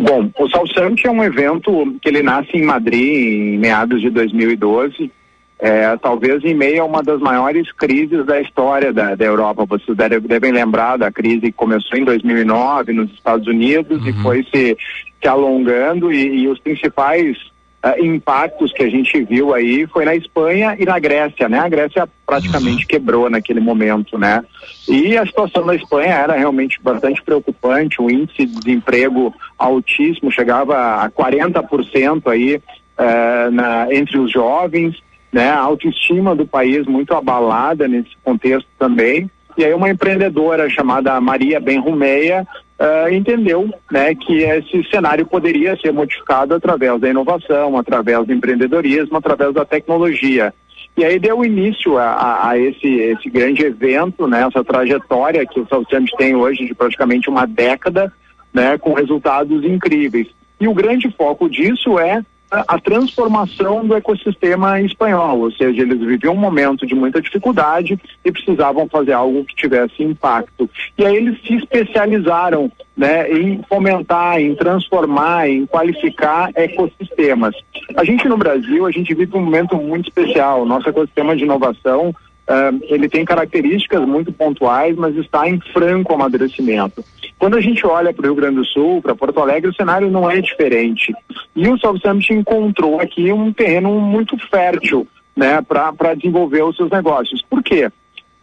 [0.00, 5.10] Bom, o Summit é um evento que ele nasce em Madrid em meados de 2012,
[5.58, 9.64] é, talvez em meio a uma das maiores crises da história da, da Europa.
[9.66, 14.08] Vocês devem, devem lembrar da crise que começou em 2009 nos Estados Unidos uhum.
[14.08, 14.76] e foi se,
[15.22, 17.36] se alongando e, e os principais
[17.84, 21.58] uh, impactos que a gente viu aí foi na Espanha e na Grécia, né?
[21.58, 22.88] A Grécia praticamente uhum.
[22.88, 24.42] quebrou naquele momento, né?
[24.88, 31.02] E a situação da Espanha era realmente bastante preocupante, o índice de desemprego altíssimo, chegava
[31.02, 34.96] a 40% aí uh, na, entre os jovens,
[35.30, 35.50] né?
[35.50, 39.30] A autoestima do país muito abalada nesse contexto também.
[39.56, 42.46] E aí uma empreendedora chamada Maria Benrumeia
[42.78, 49.16] uh, entendeu né, que esse cenário poderia ser modificado através da inovação, através do empreendedorismo,
[49.16, 50.52] através da tecnologia.
[50.96, 55.60] E aí deu início a, a, a, esse, esse grande evento, né, essa trajetória que
[55.60, 58.12] o South tem hoje de praticamente uma década,
[58.52, 60.28] né, com resultados incríveis.
[60.60, 62.22] E o grande foco disso é
[62.66, 68.32] a transformação do ecossistema espanhol, ou seja, eles viviam um momento de muita dificuldade e
[68.32, 70.68] precisavam fazer algo que tivesse impacto.
[70.96, 77.54] E aí eles se especializaram né, em fomentar, em transformar, em qualificar ecossistemas.
[77.96, 80.64] A gente no Brasil, a gente vive um momento muito especial.
[80.64, 87.02] Nosso ecossistema de inovação Uh, ele tem características muito pontuais, mas está em franco amadurecimento.
[87.38, 90.10] Quando a gente olha para o Rio Grande do Sul, para Porto Alegre, o cenário
[90.10, 91.12] não é diferente.
[91.54, 95.06] E o South Summit encontrou aqui um terreno muito fértil
[95.36, 97.42] né, para desenvolver os seus negócios.
[97.42, 97.90] Por quê?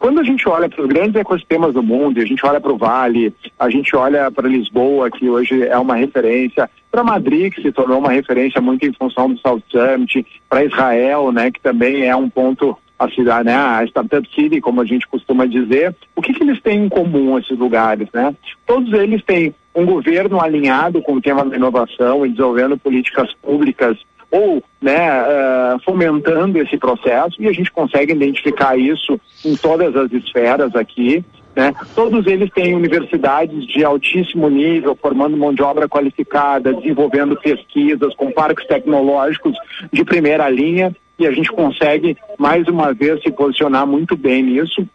[0.02, 2.76] Quando a gente olha para os grandes ecossistemas do mundo, a gente olha para o
[2.76, 7.70] Vale, a gente olha para Lisboa, que hoje é uma referência, para Madrid, que se
[7.70, 12.16] tornou uma referência muito em função do South Summit, para Israel, né, que também é
[12.16, 16.32] um ponto a cidade, né, a Startup City, como a gente costuma dizer, o que,
[16.32, 18.34] que eles têm em comum esses lugares, né?
[18.66, 23.98] Todos eles têm um governo alinhado com o tema da inovação e desenvolvendo políticas públicas
[24.30, 30.10] ou né, uh, fomentando esse processo e a gente consegue identificar isso em todas as
[30.12, 31.22] esferas aqui.
[31.54, 31.74] Né?
[31.94, 38.32] Todos eles têm universidades de altíssimo nível, formando mão de obra qualificada, desenvolvendo pesquisas com
[38.32, 39.54] parques tecnológicos
[39.92, 44.86] de primeira linha e a gente consegue, mais uma vez, se posicionar muito bem nisso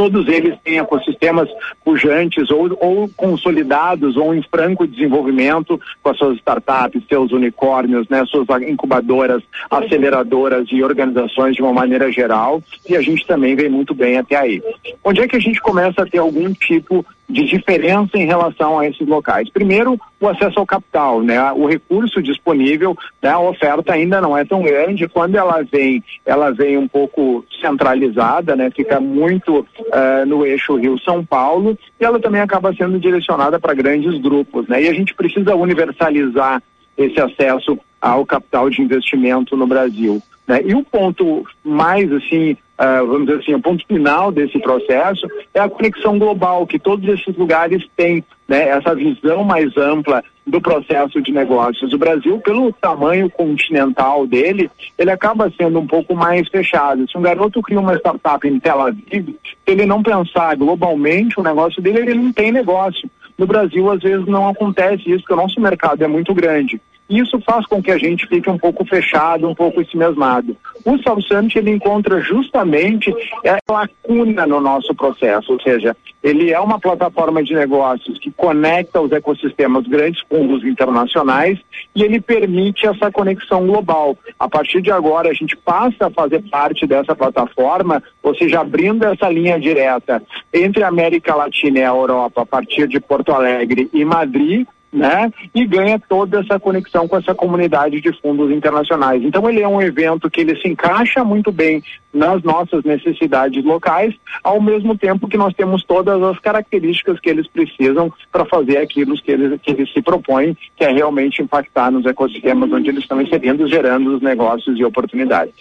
[0.00, 1.46] todos eles têm ecossistemas
[1.84, 8.24] pujantes ou, ou, consolidados ou em franco desenvolvimento com as suas startups, seus unicórnios, né,
[8.24, 13.94] suas incubadoras, aceleradoras e organizações de uma maneira geral e a gente também vem muito
[13.94, 14.62] bem até aí.
[15.04, 18.86] Onde é que a gente começa a ter algum tipo de diferença em relação a
[18.86, 19.48] esses locais.
[19.50, 21.52] Primeiro, o acesso ao capital, né?
[21.52, 23.30] O recurso disponível, né?
[23.30, 25.08] A oferta ainda não é tão grande.
[25.08, 28.70] Quando ela vem, ela vem um pouco centralizada, né?
[28.74, 34.20] Fica muito uh, no eixo Rio-São Paulo e ela também acaba sendo direcionada para grandes
[34.20, 34.82] grupos, né?
[34.82, 36.62] E a gente precisa universalizar
[36.96, 40.22] esse acesso ao capital de investimento no Brasil.
[40.50, 40.62] Né?
[40.64, 45.60] E o ponto mais assim uh, vamos dizer assim, o ponto final desse processo é
[45.60, 51.22] a conexão global, que todos esses lugares têm, né, essa visão mais ampla do processo
[51.22, 51.92] de negócios.
[51.92, 57.08] O Brasil, pelo tamanho continental dele, ele acaba sendo um pouco mais fechado.
[57.08, 61.44] Se um garoto cria uma startup em Tel Aviv, se ele não pensar globalmente o
[61.44, 63.08] negócio dele, ele não tem negócio.
[63.38, 66.80] No Brasil, às vezes, não acontece isso, porque o nosso mercado é muito grande.
[67.10, 70.56] Isso faz com que a gente fique um pouco fechado, um pouco ensimesmado.
[70.84, 73.12] O Summit ele encontra justamente
[73.44, 79.00] a lacuna no nosso processo, ou seja, ele é uma plataforma de negócios que conecta
[79.00, 81.58] os ecossistemas grandes fundos internacionais
[81.94, 84.16] e ele permite essa conexão global.
[84.38, 89.04] A partir de agora, a gente passa a fazer parte dessa plataforma, ou seja, abrindo
[89.04, 90.22] essa linha direta
[90.54, 95.32] entre a América Latina e a Europa, a partir de Porto Alegre e Madrid, né?
[95.54, 99.22] E ganha toda essa conexão com essa comunidade de fundos internacionais.
[99.22, 101.82] Então ele é um evento que ele se encaixa muito bem
[102.12, 107.46] nas nossas necessidades locais, ao mesmo tempo que nós temos todas as características que eles
[107.46, 112.04] precisam para fazer aquilo que eles, que eles se propõem, que é realmente impactar nos
[112.04, 115.54] ecossistemas onde eles estão inserindo, gerando os negócios e oportunidades.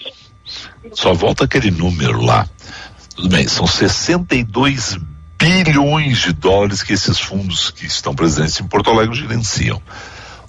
[0.94, 2.48] Só volta aquele número lá.
[3.16, 4.98] Tudo bem, são 62
[5.40, 9.82] bilhões de dólares que esses fundos que estão presentes em Porto Alegre gerenciam.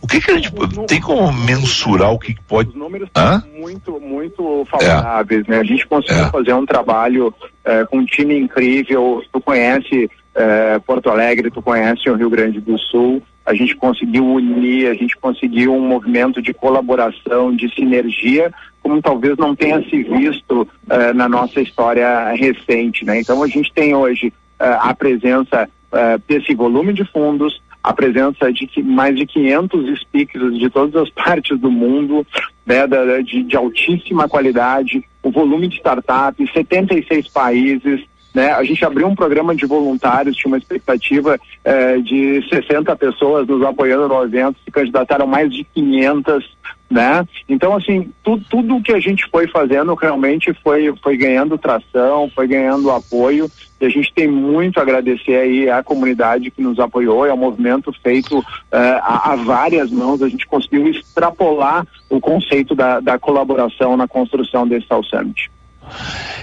[0.03, 0.51] O que, que a gente
[0.87, 2.71] tem como mensurar o que pode.
[2.71, 3.41] Os números Hã?
[3.41, 5.51] são muito, muito favoráveis, é.
[5.51, 5.61] né?
[5.61, 6.31] A gente conseguiu é.
[6.31, 7.33] fazer um trabalho
[7.65, 9.23] é, com um time incrível.
[9.31, 13.23] Tu conhece é, Porto Alegre, tu conhece o Rio Grande do Sul.
[13.45, 19.37] A gente conseguiu unir, a gente conseguiu um movimento de colaboração, de sinergia, como talvez
[19.37, 23.21] não tenha se visto é, na nossa história recente, né?
[23.21, 24.33] Então a gente tem hoje
[24.65, 30.69] a presença uh, desse volume de fundos, a presença de mais de 500 speakers de
[30.69, 32.27] todas as partes do mundo,
[32.67, 32.87] né,
[33.25, 38.01] de, de altíssima qualidade, o volume de startups, 76 países,
[38.33, 38.53] né?
[38.53, 43.63] A gente abriu um programa de voluntários, tinha uma expectativa eh, de 60 pessoas nos
[43.63, 46.57] apoiando no evento, se candidataram mais de 500,
[46.89, 47.27] né?
[47.49, 52.47] Então, assim, tu, tudo que a gente foi fazendo realmente foi, foi ganhando tração, foi
[52.47, 53.51] ganhando apoio,
[53.81, 57.37] e a gente tem muito a agradecer aí à comunidade que nos apoiou, é um
[57.37, 63.19] movimento feito eh, a, a, várias mãos, a gente conseguiu extrapolar o conceito da, da
[63.19, 65.51] colaboração na construção desse Tal Summit.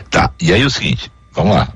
[0.10, 1.72] Tá, e aí é o seguinte, vamos lá,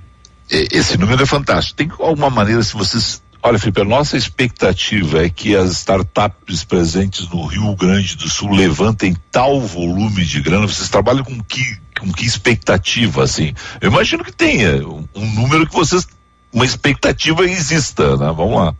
[0.49, 1.77] esse número é fantástico.
[1.77, 3.23] Tem alguma maneira, se vocês.
[3.43, 8.51] Olha, Felipe, a nossa expectativa é que as startups presentes no Rio Grande do Sul
[8.51, 10.67] levantem tal volume de grana.
[10.67, 11.61] Vocês trabalham com que,
[11.99, 13.53] com que expectativa, assim?
[13.79, 16.07] Eu imagino que tenha um, um número que vocês.
[16.53, 18.33] Uma expectativa exista, né?
[18.35, 18.75] Vamos lá.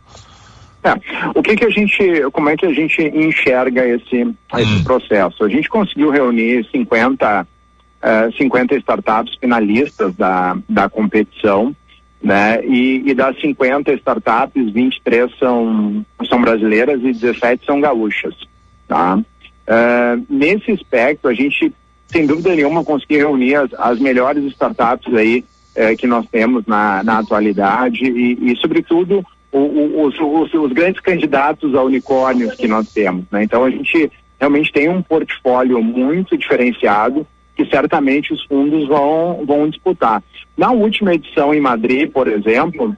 [0.84, 0.92] É,
[1.34, 4.34] o que que a gente, como é que a gente enxerga esse, hum.
[4.58, 5.44] esse processo?
[5.44, 7.46] A gente conseguiu reunir 50
[8.02, 11.74] uh, 50 startups finalistas da, da competição,
[12.22, 12.64] né?
[12.64, 18.34] E, e, das 50 startups, 23 são, são brasileiras e 17 são gaúchas,
[18.86, 19.16] tá?
[19.16, 21.72] Uh, nesse aspecto, a gente,
[22.06, 25.44] sem dúvida nenhuma, conseguiu reunir as, as melhores startups aí
[25.76, 30.72] uh, que nós temos na, na atualidade e, e sobretudo, o, o, os, os, os,
[30.72, 33.42] grandes candidatos a unicórnios que nós temos, né?
[33.42, 37.26] Então, a gente realmente tem um portfólio muito diferenciado
[37.56, 40.22] que certamente os fundos vão, vão disputar.
[40.56, 42.96] Na última edição em Madrid, por exemplo,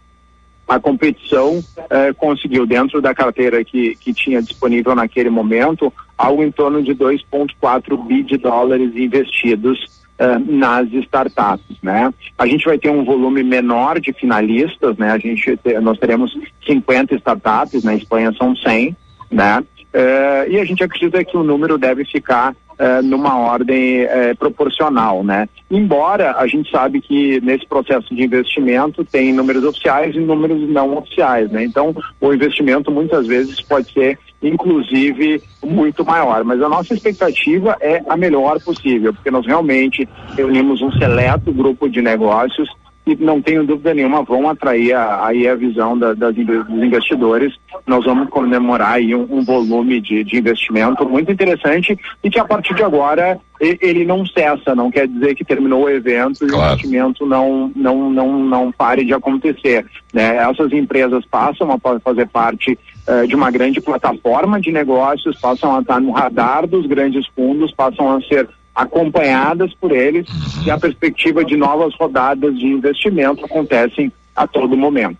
[0.66, 6.50] a competição eh, conseguiu, dentro da carteira que, que tinha disponível naquele momento, algo em
[6.50, 12.12] torno de 2,4 bi de dólares investidos eh, nas startups, né?
[12.38, 15.10] A gente vai ter um volume menor de finalistas, né?
[15.10, 16.34] A gente, nós teremos
[16.66, 18.96] 50 startups, na Espanha são 100,
[19.30, 19.62] né?
[19.92, 25.22] Eh, e a gente acredita que o número deve ficar é, numa ordem é, proporcional,
[25.22, 25.48] né?
[25.70, 30.96] Embora a gente sabe que nesse processo de investimento tem números oficiais e números não
[30.96, 31.64] oficiais, né?
[31.64, 38.02] Então o investimento muitas vezes pode ser inclusive muito maior, mas a nossa expectativa é
[38.06, 40.06] a melhor possível, porque nós realmente
[40.36, 42.68] reunimos um seleto grupo de negócios
[43.06, 47.54] e não tenho dúvida nenhuma vão atrair a, aí a visão da, das, dos investidores.
[47.86, 52.44] Nós vamos comemorar aí um, um volume de, de, investimento muito interessante e que a
[52.44, 56.54] partir de agora ele não cessa, não quer dizer que terminou o evento claro.
[56.54, 59.86] e o investimento não, não, não, não pare de acontecer.
[60.12, 60.36] Né?
[60.36, 65.80] Essas empresas passam a fazer parte uh, de uma grande plataforma de negócios, passam a
[65.80, 70.26] estar no radar dos grandes fundos, passam a ser acompanhadas por eles
[70.64, 75.18] e a perspectiva de novas rodadas de investimento acontecem a todo momento.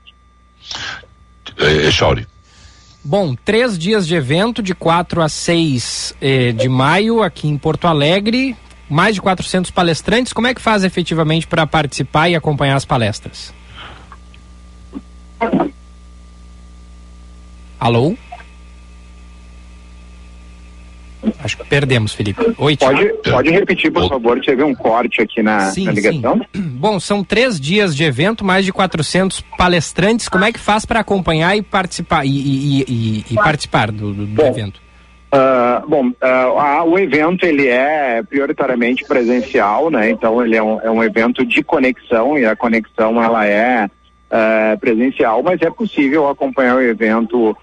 [1.58, 2.26] É, é Chauri.
[3.04, 7.86] Bom, três dias de evento, de 4 a 6 eh, de maio, aqui em Porto
[7.86, 8.56] Alegre.
[8.88, 10.32] Mais de 400 palestrantes.
[10.32, 13.52] Como é que faz efetivamente para participar e acompanhar as palestras?
[17.78, 18.16] Alô?
[21.42, 22.54] Acho que perdemos, Felipe.
[22.58, 26.40] Oi, pode, pode repetir, por favor, teve um corte aqui na, sim, na ligação.
[26.54, 26.62] Sim.
[26.78, 30.28] Bom, são três dias de evento, mais de 400 palestrantes.
[30.28, 34.26] Como é que faz para acompanhar e participar, e, e, e, e participar do, do,
[34.26, 34.84] do evento?
[35.34, 40.10] Uh, bom, uh, o evento ele é prioritariamente presencial, né?
[40.10, 44.78] Então ele é um, é um evento de conexão e a conexão ela é uh,
[44.78, 47.56] presencial, mas é possível acompanhar o evento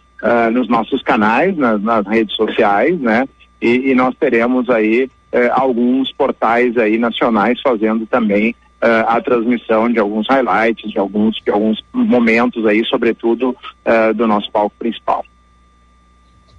[0.53, 3.27] nos nossos canais, nas, nas redes sociais, né?
[3.61, 9.89] E, e nós teremos aí eh, alguns portais aí nacionais fazendo também eh, a transmissão
[9.91, 13.55] de alguns highlights, de alguns, de alguns momentos aí, sobretudo
[13.85, 15.23] eh, do nosso palco principal.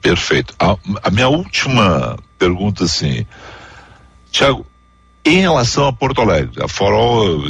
[0.00, 0.55] Perfeito.
[0.59, 3.26] A, a minha última pergunta, assim,
[4.30, 4.64] Tiago,
[5.24, 7.40] em relação a Porto Alegre, a Forol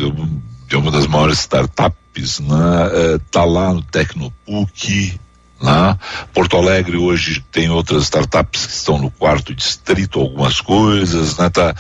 [0.71, 3.17] é uma das maiores startups, né?
[3.17, 5.19] Está lá no Tecnopuc,
[5.63, 5.97] né?
[6.35, 11.39] Porto Alegre hoje tem outras startups que estão no quarto distrito, algumas coisas.
[11.39, 11.49] Né?
[11.49, 11.75] Tá.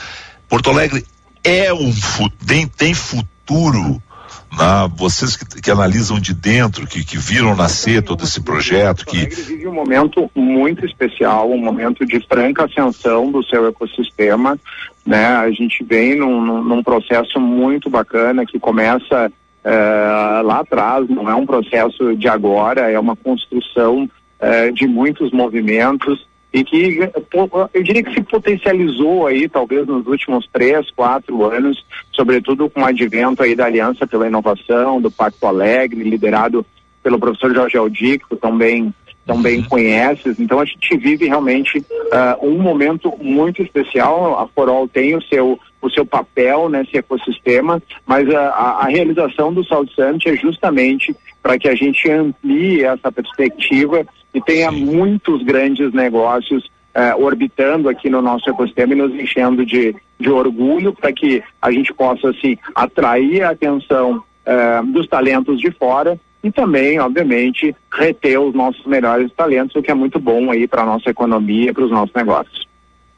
[0.48, 1.04] Porto Alegre
[1.42, 1.92] é um
[2.46, 4.00] tem, tem futuro.
[4.52, 4.90] Né?
[4.94, 9.04] Vocês que, que, analisam de dentro, que, que viram nascer todo esse projeto.
[9.04, 9.26] Que...
[9.26, 14.56] Vive um momento muito especial, um momento de franca ascensão do seu ecossistema.
[15.04, 15.26] Né?
[15.26, 19.32] A gente vem num, num processo muito bacana que começa
[19.64, 24.08] é, lá atrás, não é um processo de agora, é uma construção
[24.40, 26.98] é, de muitos movimentos e que
[27.72, 31.82] eu diria que se potencializou aí talvez nos últimos três, quatro anos,
[32.12, 36.66] sobretudo com o advento aí da Aliança pela Inovação, do Pacto Alegre, liderado
[37.02, 38.92] pelo professor Jorge Aldi, que também
[39.24, 39.68] também uhum.
[39.68, 40.38] conheces.
[40.40, 44.38] Então a gente vive realmente uh, um momento muito especial.
[44.38, 49.52] A Forol tem o seu o seu papel nesse ecossistema, mas a, a, a realização
[49.52, 55.42] do South Summit é justamente para que a gente amplie essa perspectiva e tenha muitos
[55.42, 61.12] grandes negócios eh, orbitando aqui no nosso ecossistema e nos enchendo de, de orgulho para
[61.12, 66.98] que a gente possa assim atrair a atenção eh, dos talentos de fora e também,
[66.98, 71.10] obviamente, reter os nossos melhores talentos, o que é muito bom aí para a nossa
[71.10, 72.71] economia e para os nossos negócios.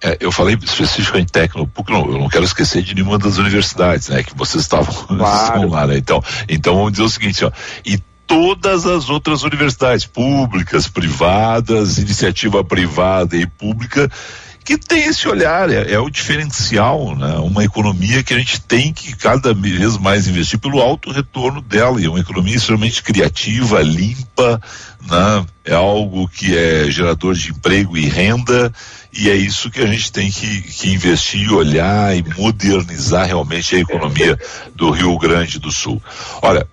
[0.04, 4.10] É, eu falei especificamente técnico, porque não, eu não quero esquecer de nenhuma das universidades,
[4.10, 4.22] né?
[4.22, 5.70] Que vocês estavam claro.
[5.70, 5.96] lá, né?
[5.96, 7.50] Então, então vamos dizer o seguinte, ó.
[7.86, 14.10] E todas as outras universidades públicas, privadas, iniciativa privada e pública
[14.64, 17.36] que tem esse olhar, é, é, o diferencial, né?
[17.36, 22.00] Uma economia que a gente tem que cada vez mais investir pelo alto retorno dela,
[22.00, 24.60] e é uma economia extremamente criativa, limpa,
[25.06, 25.46] né?
[25.66, 28.72] É algo que é gerador de emprego e renda,
[29.16, 33.78] e é isso que a gente tem que, que investir, olhar e modernizar realmente a
[33.78, 34.38] economia
[34.74, 36.02] do Rio Grande do Sul.
[36.42, 36.66] Olha,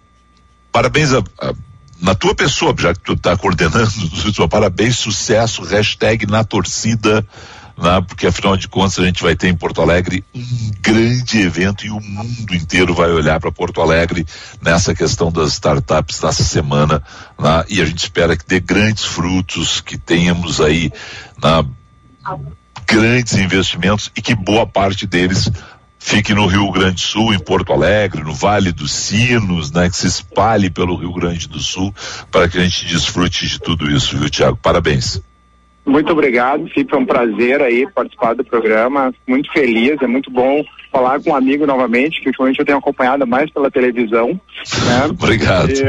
[0.71, 1.53] parabéns a, a
[2.01, 3.87] na tua pessoa, já que tu está coordenando,
[4.49, 7.23] parabéns, sucesso, hashtag na torcida,
[7.77, 8.03] né?
[8.07, 11.91] porque afinal de contas a gente vai ter em Porto Alegre um grande evento e
[11.91, 14.25] o mundo inteiro vai olhar para Porto Alegre
[14.61, 17.03] nessa questão das startups nessa semana
[17.39, 17.65] né?
[17.69, 20.91] e a gente espera que dê grandes frutos, que tenhamos aí
[21.41, 21.65] né?
[22.87, 25.51] Grandes investimentos e que boa parte deles
[25.97, 29.95] fique no Rio Grande do Sul, em Porto Alegre, no Vale dos Sinos, né, que
[29.95, 31.93] se espalhe pelo Rio Grande do Sul,
[32.31, 34.57] para que a gente desfrute de tudo isso, viu, Tiago?
[34.57, 35.21] Parabéns.
[35.85, 36.93] Muito obrigado, Felipe.
[36.93, 39.13] É um prazer aí participar do programa.
[39.27, 43.25] Muito feliz, é muito bom falar com um amigo novamente, que ultimamente eu tenho acompanhado
[43.25, 44.27] mais pela televisão.
[44.29, 45.05] Né?
[45.09, 45.71] obrigado.
[45.71, 45.83] E,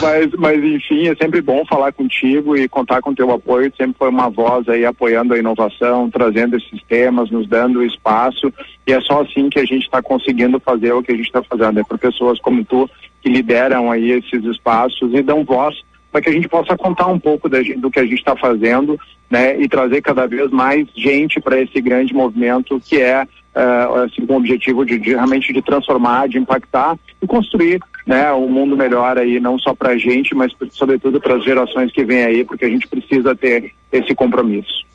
[0.00, 3.72] mas, mas, enfim, é sempre bom falar contigo e contar com teu apoio.
[3.76, 8.52] Sempre foi uma voz aí apoiando a inovação, trazendo esses temas, nos dando espaço.
[8.86, 11.42] E é só assim que a gente está conseguindo fazer o que a gente está
[11.42, 11.80] fazendo.
[11.80, 12.90] É por pessoas como tu
[13.22, 15.76] que lideram aí esses espaços e dão voz
[16.10, 18.98] para que a gente possa contar um pouco da, do que a gente está fazendo,
[19.30, 24.24] né, e trazer cada vez mais gente para esse grande movimento que é uh, assim,
[24.26, 28.76] com o objetivo de, de, realmente de transformar, de impactar e construir, né, um mundo
[28.76, 32.44] melhor aí não só para a gente, mas sobretudo para as gerações que vêm aí,
[32.44, 34.86] porque a gente precisa ter esse compromisso.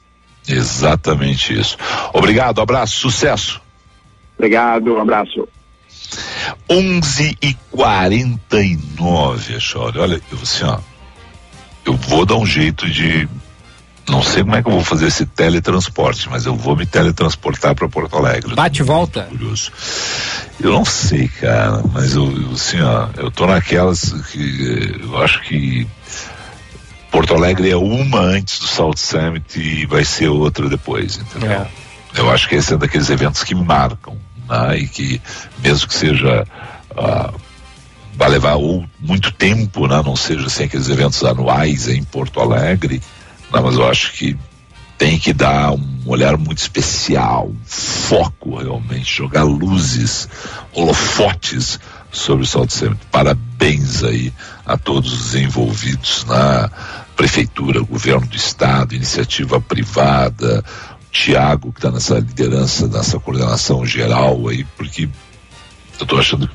[0.48, 1.78] Exatamente isso.
[2.14, 3.62] Obrigado, abraço, sucesso.
[4.38, 5.48] Obrigado, um abraço.
[6.70, 10.00] 11 e 49 Chore.
[10.00, 10.80] Olha, eu assim, ó,
[11.86, 13.28] eu vou dar um jeito de.
[14.08, 17.74] Não sei como é que eu vou fazer esse teletransporte, mas eu vou me teletransportar
[17.74, 18.54] para Porto Alegre.
[18.54, 19.24] Bate e volta.
[19.24, 19.72] Curioso.
[20.60, 25.88] Eu não sei, cara, mas eu, assim, ó, eu tô naquelas que eu acho que
[27.14, 31.52] Porto Alegre é uma antes do South Summit e vai ser outra depois, entendeu?
[31.52, 31.68] É.
[32.16, 34.18] Eu acho que esse é daqueles eventos que marcam,
[34.50, 34.80] né?
[34.80, 35.22] E que
[35.60, 36.46] mesmo que seja
[36.92, 37.40] uh,
[38.16, 40.02] vai levar ou, muito tempo, né?
[40.04, 43.02] não seja assim aqueles eventos anuais em Porto Alegre,
[43.52, 43.60] né?
[43.60, 44.38] mas eu acho que
[44.98, 50.30] tem que dar um olhar muito especial, foco realmente, jogar luzes,
[50.72, 51.80] holofotes
[52.12, 53.00] sobre o Sol de Sempre.
[53.12, 54.32] Parabéns aí
[54.66, 56.70] a todos os envolvidos na
[57.16, 60.64] prefeitura, governo do estado, iniciativa privada,
[61.12, 66.54] Tiago que está nessa liderança, nessa coordenação geral aí, porque eu estou achando que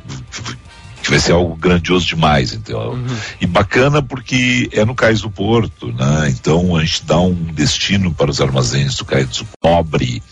[1.08, 2.90] que vai ser algo grandioso demais, então.
[2.90, 3.16] Uhum.
[3.40, 6.28] E bacana porque é no Cais do Porto, né?
[6.28, 10.22] Então a gente dá um destino para os armazéns do Cais do Pobre,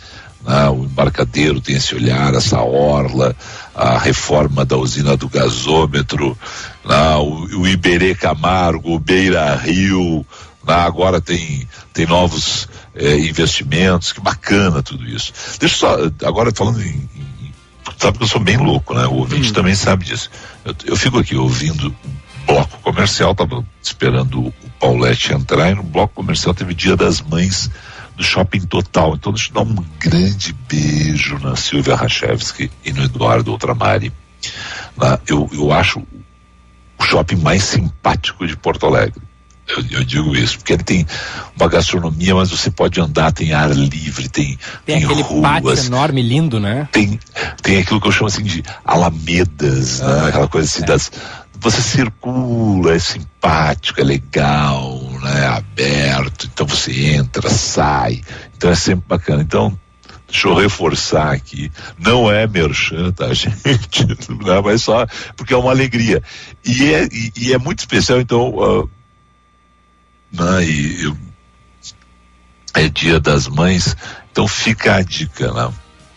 [0.47, 0.69] né?
[0.69, 3.35] O embarcadeiro tem esse olhar, essa orla,
[3.75, 6.37] a reforma da usina do gasômetro,
[6.85, 7.17] né?
[7.17, 10.27] o, o Iberê Camargo, o Beira Rio,
[10.67, 10.75] né?
[10.75, 15.33] agora tem, tem novos eh, investimentos, que bacana tudo isso.
[15.59, 17.09] Deixa só, agora falando em,
[17.99, 19.07] sabe que eu sou bem louco, né?
[19.07, 19.55] O ouvinte hum.
[19.55, 20.31] também sabe disso.
[20.65, 21.95] Eu, eu fico aqui ouvindo
[22.47, 27.71] bloco comercial, tava esperando o Paulette entrar e no bloco comercial teve Dia das Mães
[28.17, 29.15] do Shopping Total.
[29.15, 34.13] Então deixa eu dar um grande beijo na Silvia Rachevski e no Eduardo Ultramari.
[34.97, 36.01] Na, eu, eu acho
[36.99, 39.21] o shopping mais simpático de Porto Alegre.
[39.69, 41.07] Eu, eu, digo isso, porque ele tem
[41.59, 45.87] uma gastronomia, mas você pode andar, tem ar livre, tem, tem, tem aquele ruas, pátio
[45.87, 46.89] enorme, lindo, né?
[46.93, 47.19] Tem,
[47.63, 50.07] tem aquilo que eu chamo assim de alamedas, né?
[50.07, 50.29] ah, né?
[50.29, 50.87] aquela coisa assim é.
[50.87, 51.11] das.
[51.59, 55.47] Você circula, é simpático, é legal, né?
[55.47, 58.21] aberto, então você entra, sai,
[58.57, 59.43] então é sempre bacana.
[59.43, 59.77] Então,
[60.29, 64.07] deixa eu reforçar aqui, não é merchan, tá, gente?
[64.45, 66.23] Não, mas só porque é uma alegria.
[66.65, 68.51] E é, e, e é muito especial, então.
[68.51, 68.97] Uh,
[70.37, 70.65] né?
[70.65, 71.17] E eu,
[72.75, 73.97] é dia das mães,
[74.31, 75.73] então fica a dica, né?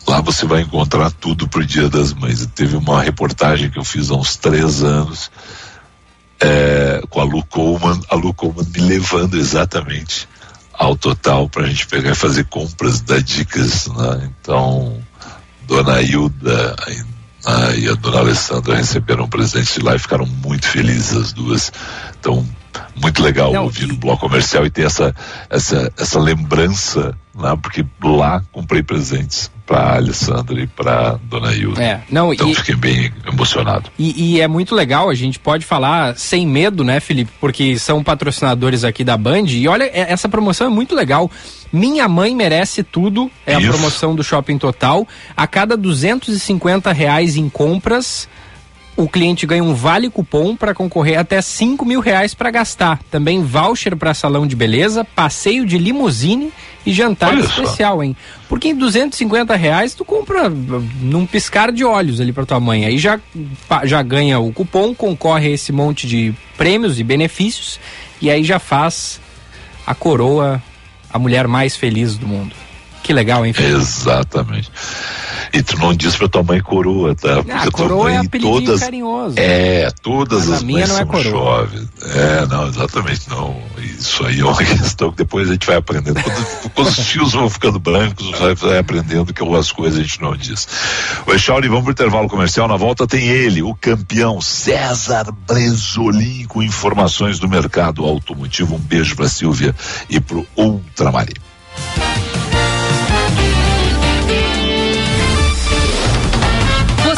[0.07, 2.43] Lá você vai encontrar tudo pro Dia das Mães.
[2.55, 5.29] Teve uma reportagem que eu fiz há uns três anos
[6.39, 10.27] é, com a Lu Coleman, a Lu Coleman me levando exatamente
[10.73, 13.87] ao total para a gente pegar e fazer compras da Dicas.
[13.87, 14.31] Né?
[14.41, 14.99] Então,
[15.67, 16.75] Dona Hilda
[17.45, 21.33] a, e a Dona Alessandra receberam um presente de lá e ficaram muito felizes as
[21.33, 21.71] duas.
[22.19, 22.45] Então,
[22.95, 25.15] muito legal Não, ouvir no bloco comercial e ter essa,
[25.49, 27.57] essa, essa lembrança, né?
[27.61, 31.81] porque lá comprei presentes para Alessandra e para Dona Hilda.
[31.81, 33.89] É, não, então e, fiquei bem emocionado.
[33.99, 37.31] E, e, é muito legal, a gente pode falar sem medo, né, Felipe?
[37.39, 39.45] Porque são patrocinadores aqui da Band.
[39.45, 41.29] E olha, é, essa promoção é muito legal.
[41.71, 43.29] Minha mãe merece tudo.
[43.45, 43.67] É Isso.
[43.67, 45.07] a promoção do Shopping Total.
[45.37, 48.27] A cada 250 reais em compras
[48.99, 52.99] o cliente ganha um vale cupom para concorrer até 5 mil reais para gastar.
[53.09, 56.51] Também voucher para salão de beleza, passeio de limusine
[56.85, 58.03] e jantar Olha especial, só.
[58.03, 58.15] hein?
[58.49, 62.85] Porque em 250 reais tu compra num piscar de olhos ali para tua mãe.
[62.85, 63.19] Aí já,
[63.85, 67.79] já ganha o cupom, concorre a esse monte de prêmios e benefícios
[68.21, 69.21] e aí já faz
[69.87, 70.61] a coroa
[71.11, 72.53] a mulher mais feliz do mundo.
[73.03, 73.53] Que legal, hein?
[73.53, 73.75] Felipe?
[73.75, 74.71] Exatamente.
[75.51, 77.37] E tu não diz pra tua mãe coroa, tá?
[77.37, 79.35] Porque ah, coroa é todas, carinhoso.
[79.37, 81.69] É, todas Mas as mães não é coroa.
[82.03, 83.59] É, não, exatamente não.
[83.77, 86.21] Isso aí é uma questão que depois a gente vai aprendendo.
[86.21, 90.21] Quando, quando os fios vão ficando brancos, vai, vai aprendendo que algumas coisas a gente
[90.21, 90.67] não diz.
[91.25, 92.67] Oi, Shauli, vamos pro intervalo comercial.
[92.67, 98.75] Na volta tem ele, o campeão César Bresolim, com informações do mercado automotivo.
[98.75, 99.73] Um beijo pra Silvia
[100.09, 101.33] e pro Ultramarim.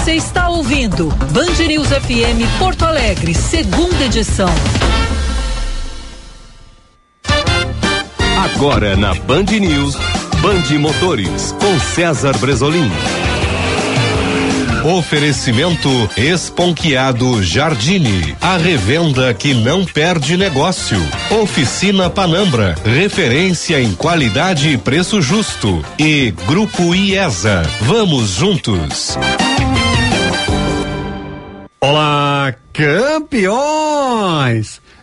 [0.03, 4.49] Você está ouvindo Band News FM Porto Alegre, segunda edição.
[8.35, 9.95] Agora na Band News,
[10.41, 12.89] Band Motores, com César Bresolim.
[14.83, 15.87] Oferecimento
[16.17, 18.35] Esponquiado Jardine.
[18.41, 20.97] A revenda que não perde negócio.
[21.29, 22.73] Oficina Panambra.
[22.83, 25.85] Referência em qualidade e preço justo.
[25.99, 27.61] E Grupo IESA.
[27.81, 29.15] Vamos juntos.
[31.83, 33.59] Olá, campeões!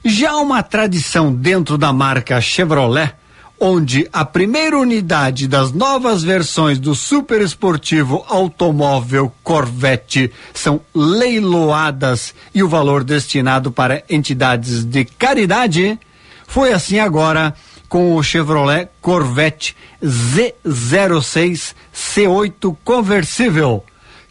[0.04, 3.12] Já uma tradição dentro da marca Chevrolet,
[3.58, 12.62] onde a primeira unidade das novas versões do super esportivo automóvel Corvette são leiloadas e
[12.62, 15.98] o valor destinado para entidades de caridade,
[16.46, 17.56] foi assim agora
[17.88, 23.84] com o Chevrolet Corvette Z06 C8 conversível,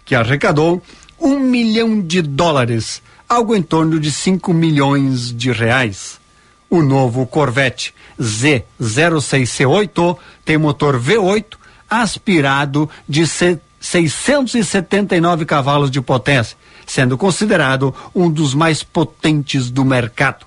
[0.06, 0.82] que arrecadou
[1.20, 6.20] um milhão de dólares, algo em torno de 5 milhões de reais.
[6.70, 11.56] O novo Corvette Z06C8 tem motor V8
[11.90, 20.46] aspirado de 679 cavalos de potência, sendo considerado um dos mais potentes do mercado.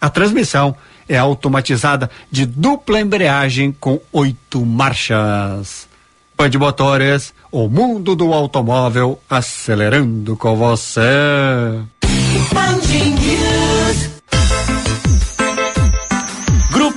[0.00, 0.74] A transmissão
[1.08, 5.87] é automatizada de dupla embreagem com oito marchas.
[6.38, 11.00] Band Motores, o mundo do automóvel acelerando com você.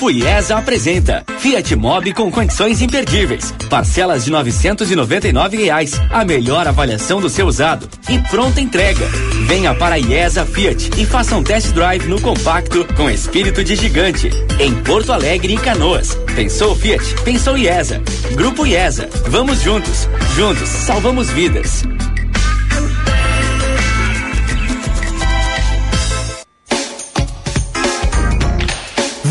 [0.02, 3.54] Grupo IESA apresenta Fiat Mobi com condições imperdíveis.
[3.70, 4.32] Parcelas de
[5.32, 5.94] nove reais.
[6.10, 7.88] A melhor avaliação do seu usado.
[8.10, 9.06] E pronta entrega.
[9.46, 13.76] Venha para a IESA Fiat e faça um test drive no compacto com espírito de
[13.76, 14.32] gigante.
[14.60, 16.16] Em Porto Alegre e Canoas.
[16.36, 17.06] Pensou Fiat?
[17.24, 18.02] Pensou IESA.
[18.34, 19.08] Grupo IESA.
[19.28, 20.10] Vamos juntos.
[20.36, 21.84] Juntos salvamos vidas.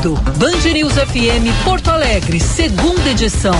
[0.00, 3.58] Band News FM Porto Alegre, segunda edição.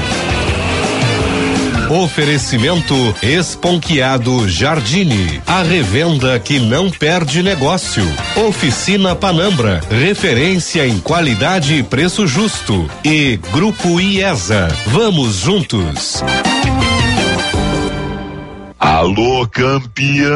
[1.91, 5.41] Oferecimento Esponquiado Jardine.
[5.47, 8.05] A revenda que não perde negócio.
[8.37, 9.81] Oficina Panambra.
[9.91, 12.91] Referência em qualidade e preço justo.
[13.03, 14.69] E Grupo IESA.
[14.89, 16.23] Vamos juntos.
[18.79, 20.29] Alô, campeão!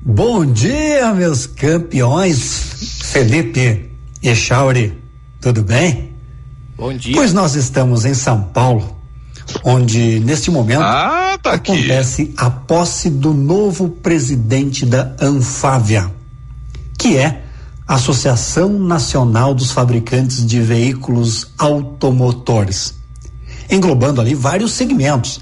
[0.00, 3.02] Bom dia, meus campeões.
[3.04, 3.88] Felipe
[4.20, 4.98] Echauri,
[5.40, 6.12] tudo bem?
[6.76, 7.14] Bom dia.
[7.14, 8.97] Pois nós estamos em São Paulo,
[9.64, 12.34] onde neste momento ah, tá acontece aqui.
[12.36, 16.12] a posse do novo presidente da Anfávia,
[16.98, 17.42] que é
[17.86, 22.94] a Associação Nacional dos Fabricantes de Veículos Automotores,
[23.70, 25.40] englobando ali vários segmentos,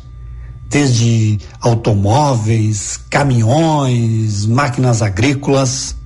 [0.69, 5.97] desde automóveis, caminhões, máquinas agrícolas.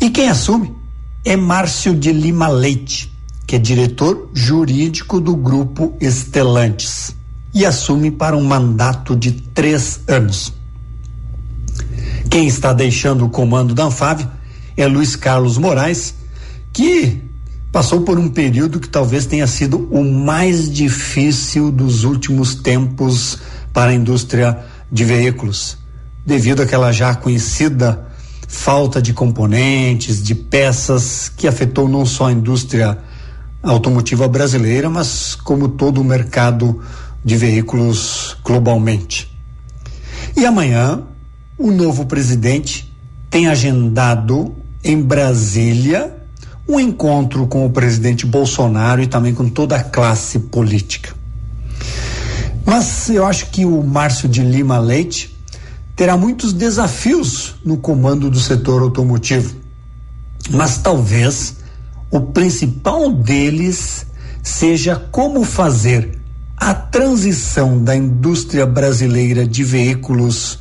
[0.00, 0.74] E quem assume
[1.24, 3.09] é Márcio de Lima Leite,
[3.50, 7.16] que é diretor jurídico do grupo Estelantes
[7.52, 10.52] e assume para um mandato de três anos.
[12.30, 14.30] Quem está deixando o comando da Anfávia
[14.76, 16.14] é Luiz Carlos Moraes,
[16.72, 17.20] que
[17.72, 23.36] passou por um período que talvez tenha sido o mais difícil dos últimos tempos
[23.72, 24.60] para a indústria
[24.92, 25.76] de veículos,
[26.24, 28.06] devido àquela já conhecida
[28.46, 33.09] falta de componentes, de peças que afetou não só a indústria
[33.62, 36.80] automotiva brasileira, mas como todo o mercado
[37.24, 39.30] de veículos globalmente.
[40.36, 41.02] E amanhã,
[41.58, 42.90] o novo presidente
[43.28, 46.16] tem agendado em Brasília
[46.66, 51.14] um encontro com o presidente Bolsonaro e também com toda a classe política.
[52.64, 55.36] Mas eu acho que o Márcio de Lima Leite
[55.96, 59.56] terá muitos desafios no comando do setor automotivo.
[60.50, 61.56] Mas talvez
[62.10, 64.06] o principal deles
[64.42, 66.18] seja como fazer
[66.56, 70.58] a transição da indústria brasileira de veículos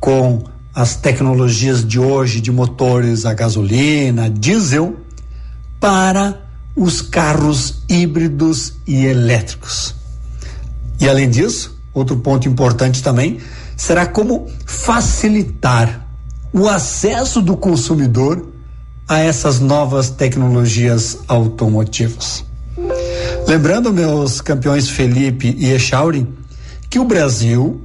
[0.00, 0.42] com
[0.74, 4.96] as tecnologias de hoje de motores a gasolina, diesel,
[5.78, 6.42] para
[6.74, 9.94] os carros híbridos e elétricos.
[11.00, 13.38] E além disso, outro ponto importante também
[13.76, 16.06] será como facilitar
[16.52, 18.46] o acesso do consumidor
[19.08, 22.44] a essas novas tecnologias automotivas.
[23.46, 26.26] Lembrando, meus campeões Felipe e Echauri,
[26.90, 27.80] que o Brasil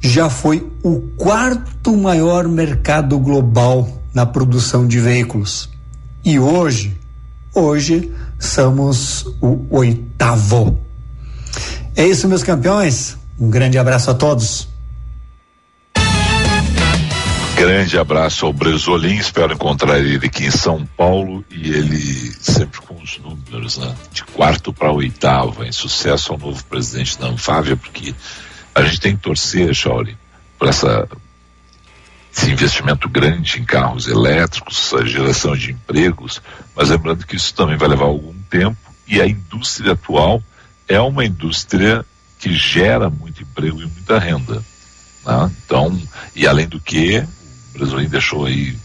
[0.00, 5.68] já foi o quarto maior mercado global na produção de veículos.
[6.24, 6.96] E hoje,
[7.54, 10.78] hoje somos o oitavo.
[11.96, 13.16] É isso, meus campeões.
[13.38, 14.69] Um grande abraço a todos.
[17.60, 22.94] Grande abraço ao Bresolim, espero encontrar ele aqui em São Paulo e ele sempre com
[22.94, 23.94] os números, né?
[24.10, 28.14] De quarto para oitavo, em sucesso ao novo presidente da Anfávia, porque
[28.74, 30.16] a gente tem que torcer, Chauri,
[30.58, 31.06] por essa
[32.34, 36.40] esse investimento grande em carros elétricos, a geração de empregos,
[36.74, 40.42] mas lembrando que isso também vai levar algum tempo e a indústria atual
[40.88, 42.06] é uma indústria
[42.38, 44.64] que gera muito emprego e muita renda.
[45.26, 45.50] Né?
[45.62, 46.00] Então,
[46.34, 47.22] e além do que,
[47.72, 48.76] Brasil deixou aí,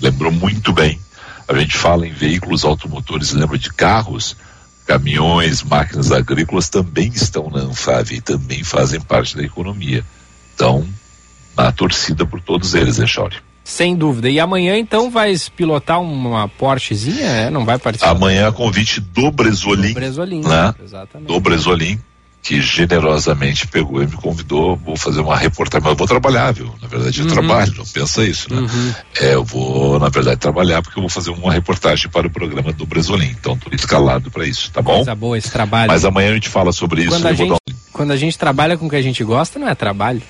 [0.00, 0.98] lembrou muito bem.
[1.46, 4.36] A gente fala em veículos automotores, lembra de carros,
[4.86, 10.04] caminhões, máquinas agrícolas também estão na Anfávia e também fazem parte da economia.
[10.54, 10.86] Então,
[11.56, 13.36] na torcida por todos eles, né, Chauri?
[13.62, 14.28] Sem dúvida.
[14.28, 17.24] E amanhã, então, vai pilotar uma Porschezinha?
[17.24, 17.50] É?
[17.50, 18.10] Não vai participar?
[18.10, 19.88] Amanhã, convite do Bresolim.
[19.88, 20.74] Do Bresolim, né?
[20.84, 21.28] exatamente.
[21.28, 21.98] Do Bresolim,
[22.44, 24.76] que generosamente pegou e me convidou.
[24.76, 26.74] Vou fazer uma reportagem, mas eu vou trabalhar, viu?
[26.82, 27.32] Na verdade, eu Uhum.
[27.32, 28.60] trabalho, não pensa isso, né?
[28.60, 28.94] Uhum.
[29.18, 32.70] É, eu vou, na verdade, trabalhar porque eu vou fazer uma reportagem para o programa
[32.72, 33.30] do Bresolim.
[33.30, 34.96] Então, tô escalado para isso, tá bom?
[34.96, 35.90] Coisa boa esse trabalho.
[35.90, 37.10] Mas amanhã a gente fala sobre isso.
[37.12, 39.24] quando, a eu vou gente, dar quando a gente trabalha com o que a gente
[39.24, 40.20] gosta, não é trabalho.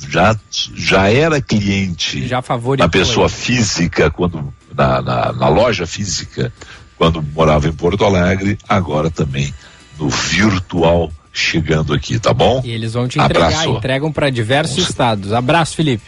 [0.07, 0.35] já,
[0.75, 2.41] já era cliente Já
[2.89, 3.35] pessoa ele.
[3.35, 6.53] física, quando na, na, na loja física,
[6.97, 9.53] quando morava em Porto Alegre, agora também
[9.97, 12.61] no virtual chegando aqui, tá bom?
[12.63, 13.69] E eles vão te entregar, Abraço.
[13.69, 15.31] entregam para diversos estados.
[15.33, 16.03] Abraço, Felipe.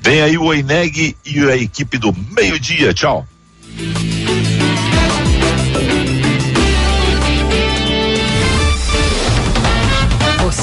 [0.00, 2.94] Vem aí o Oineg e a equipe do meio-dia.
[2.94, 3.26] Tchau.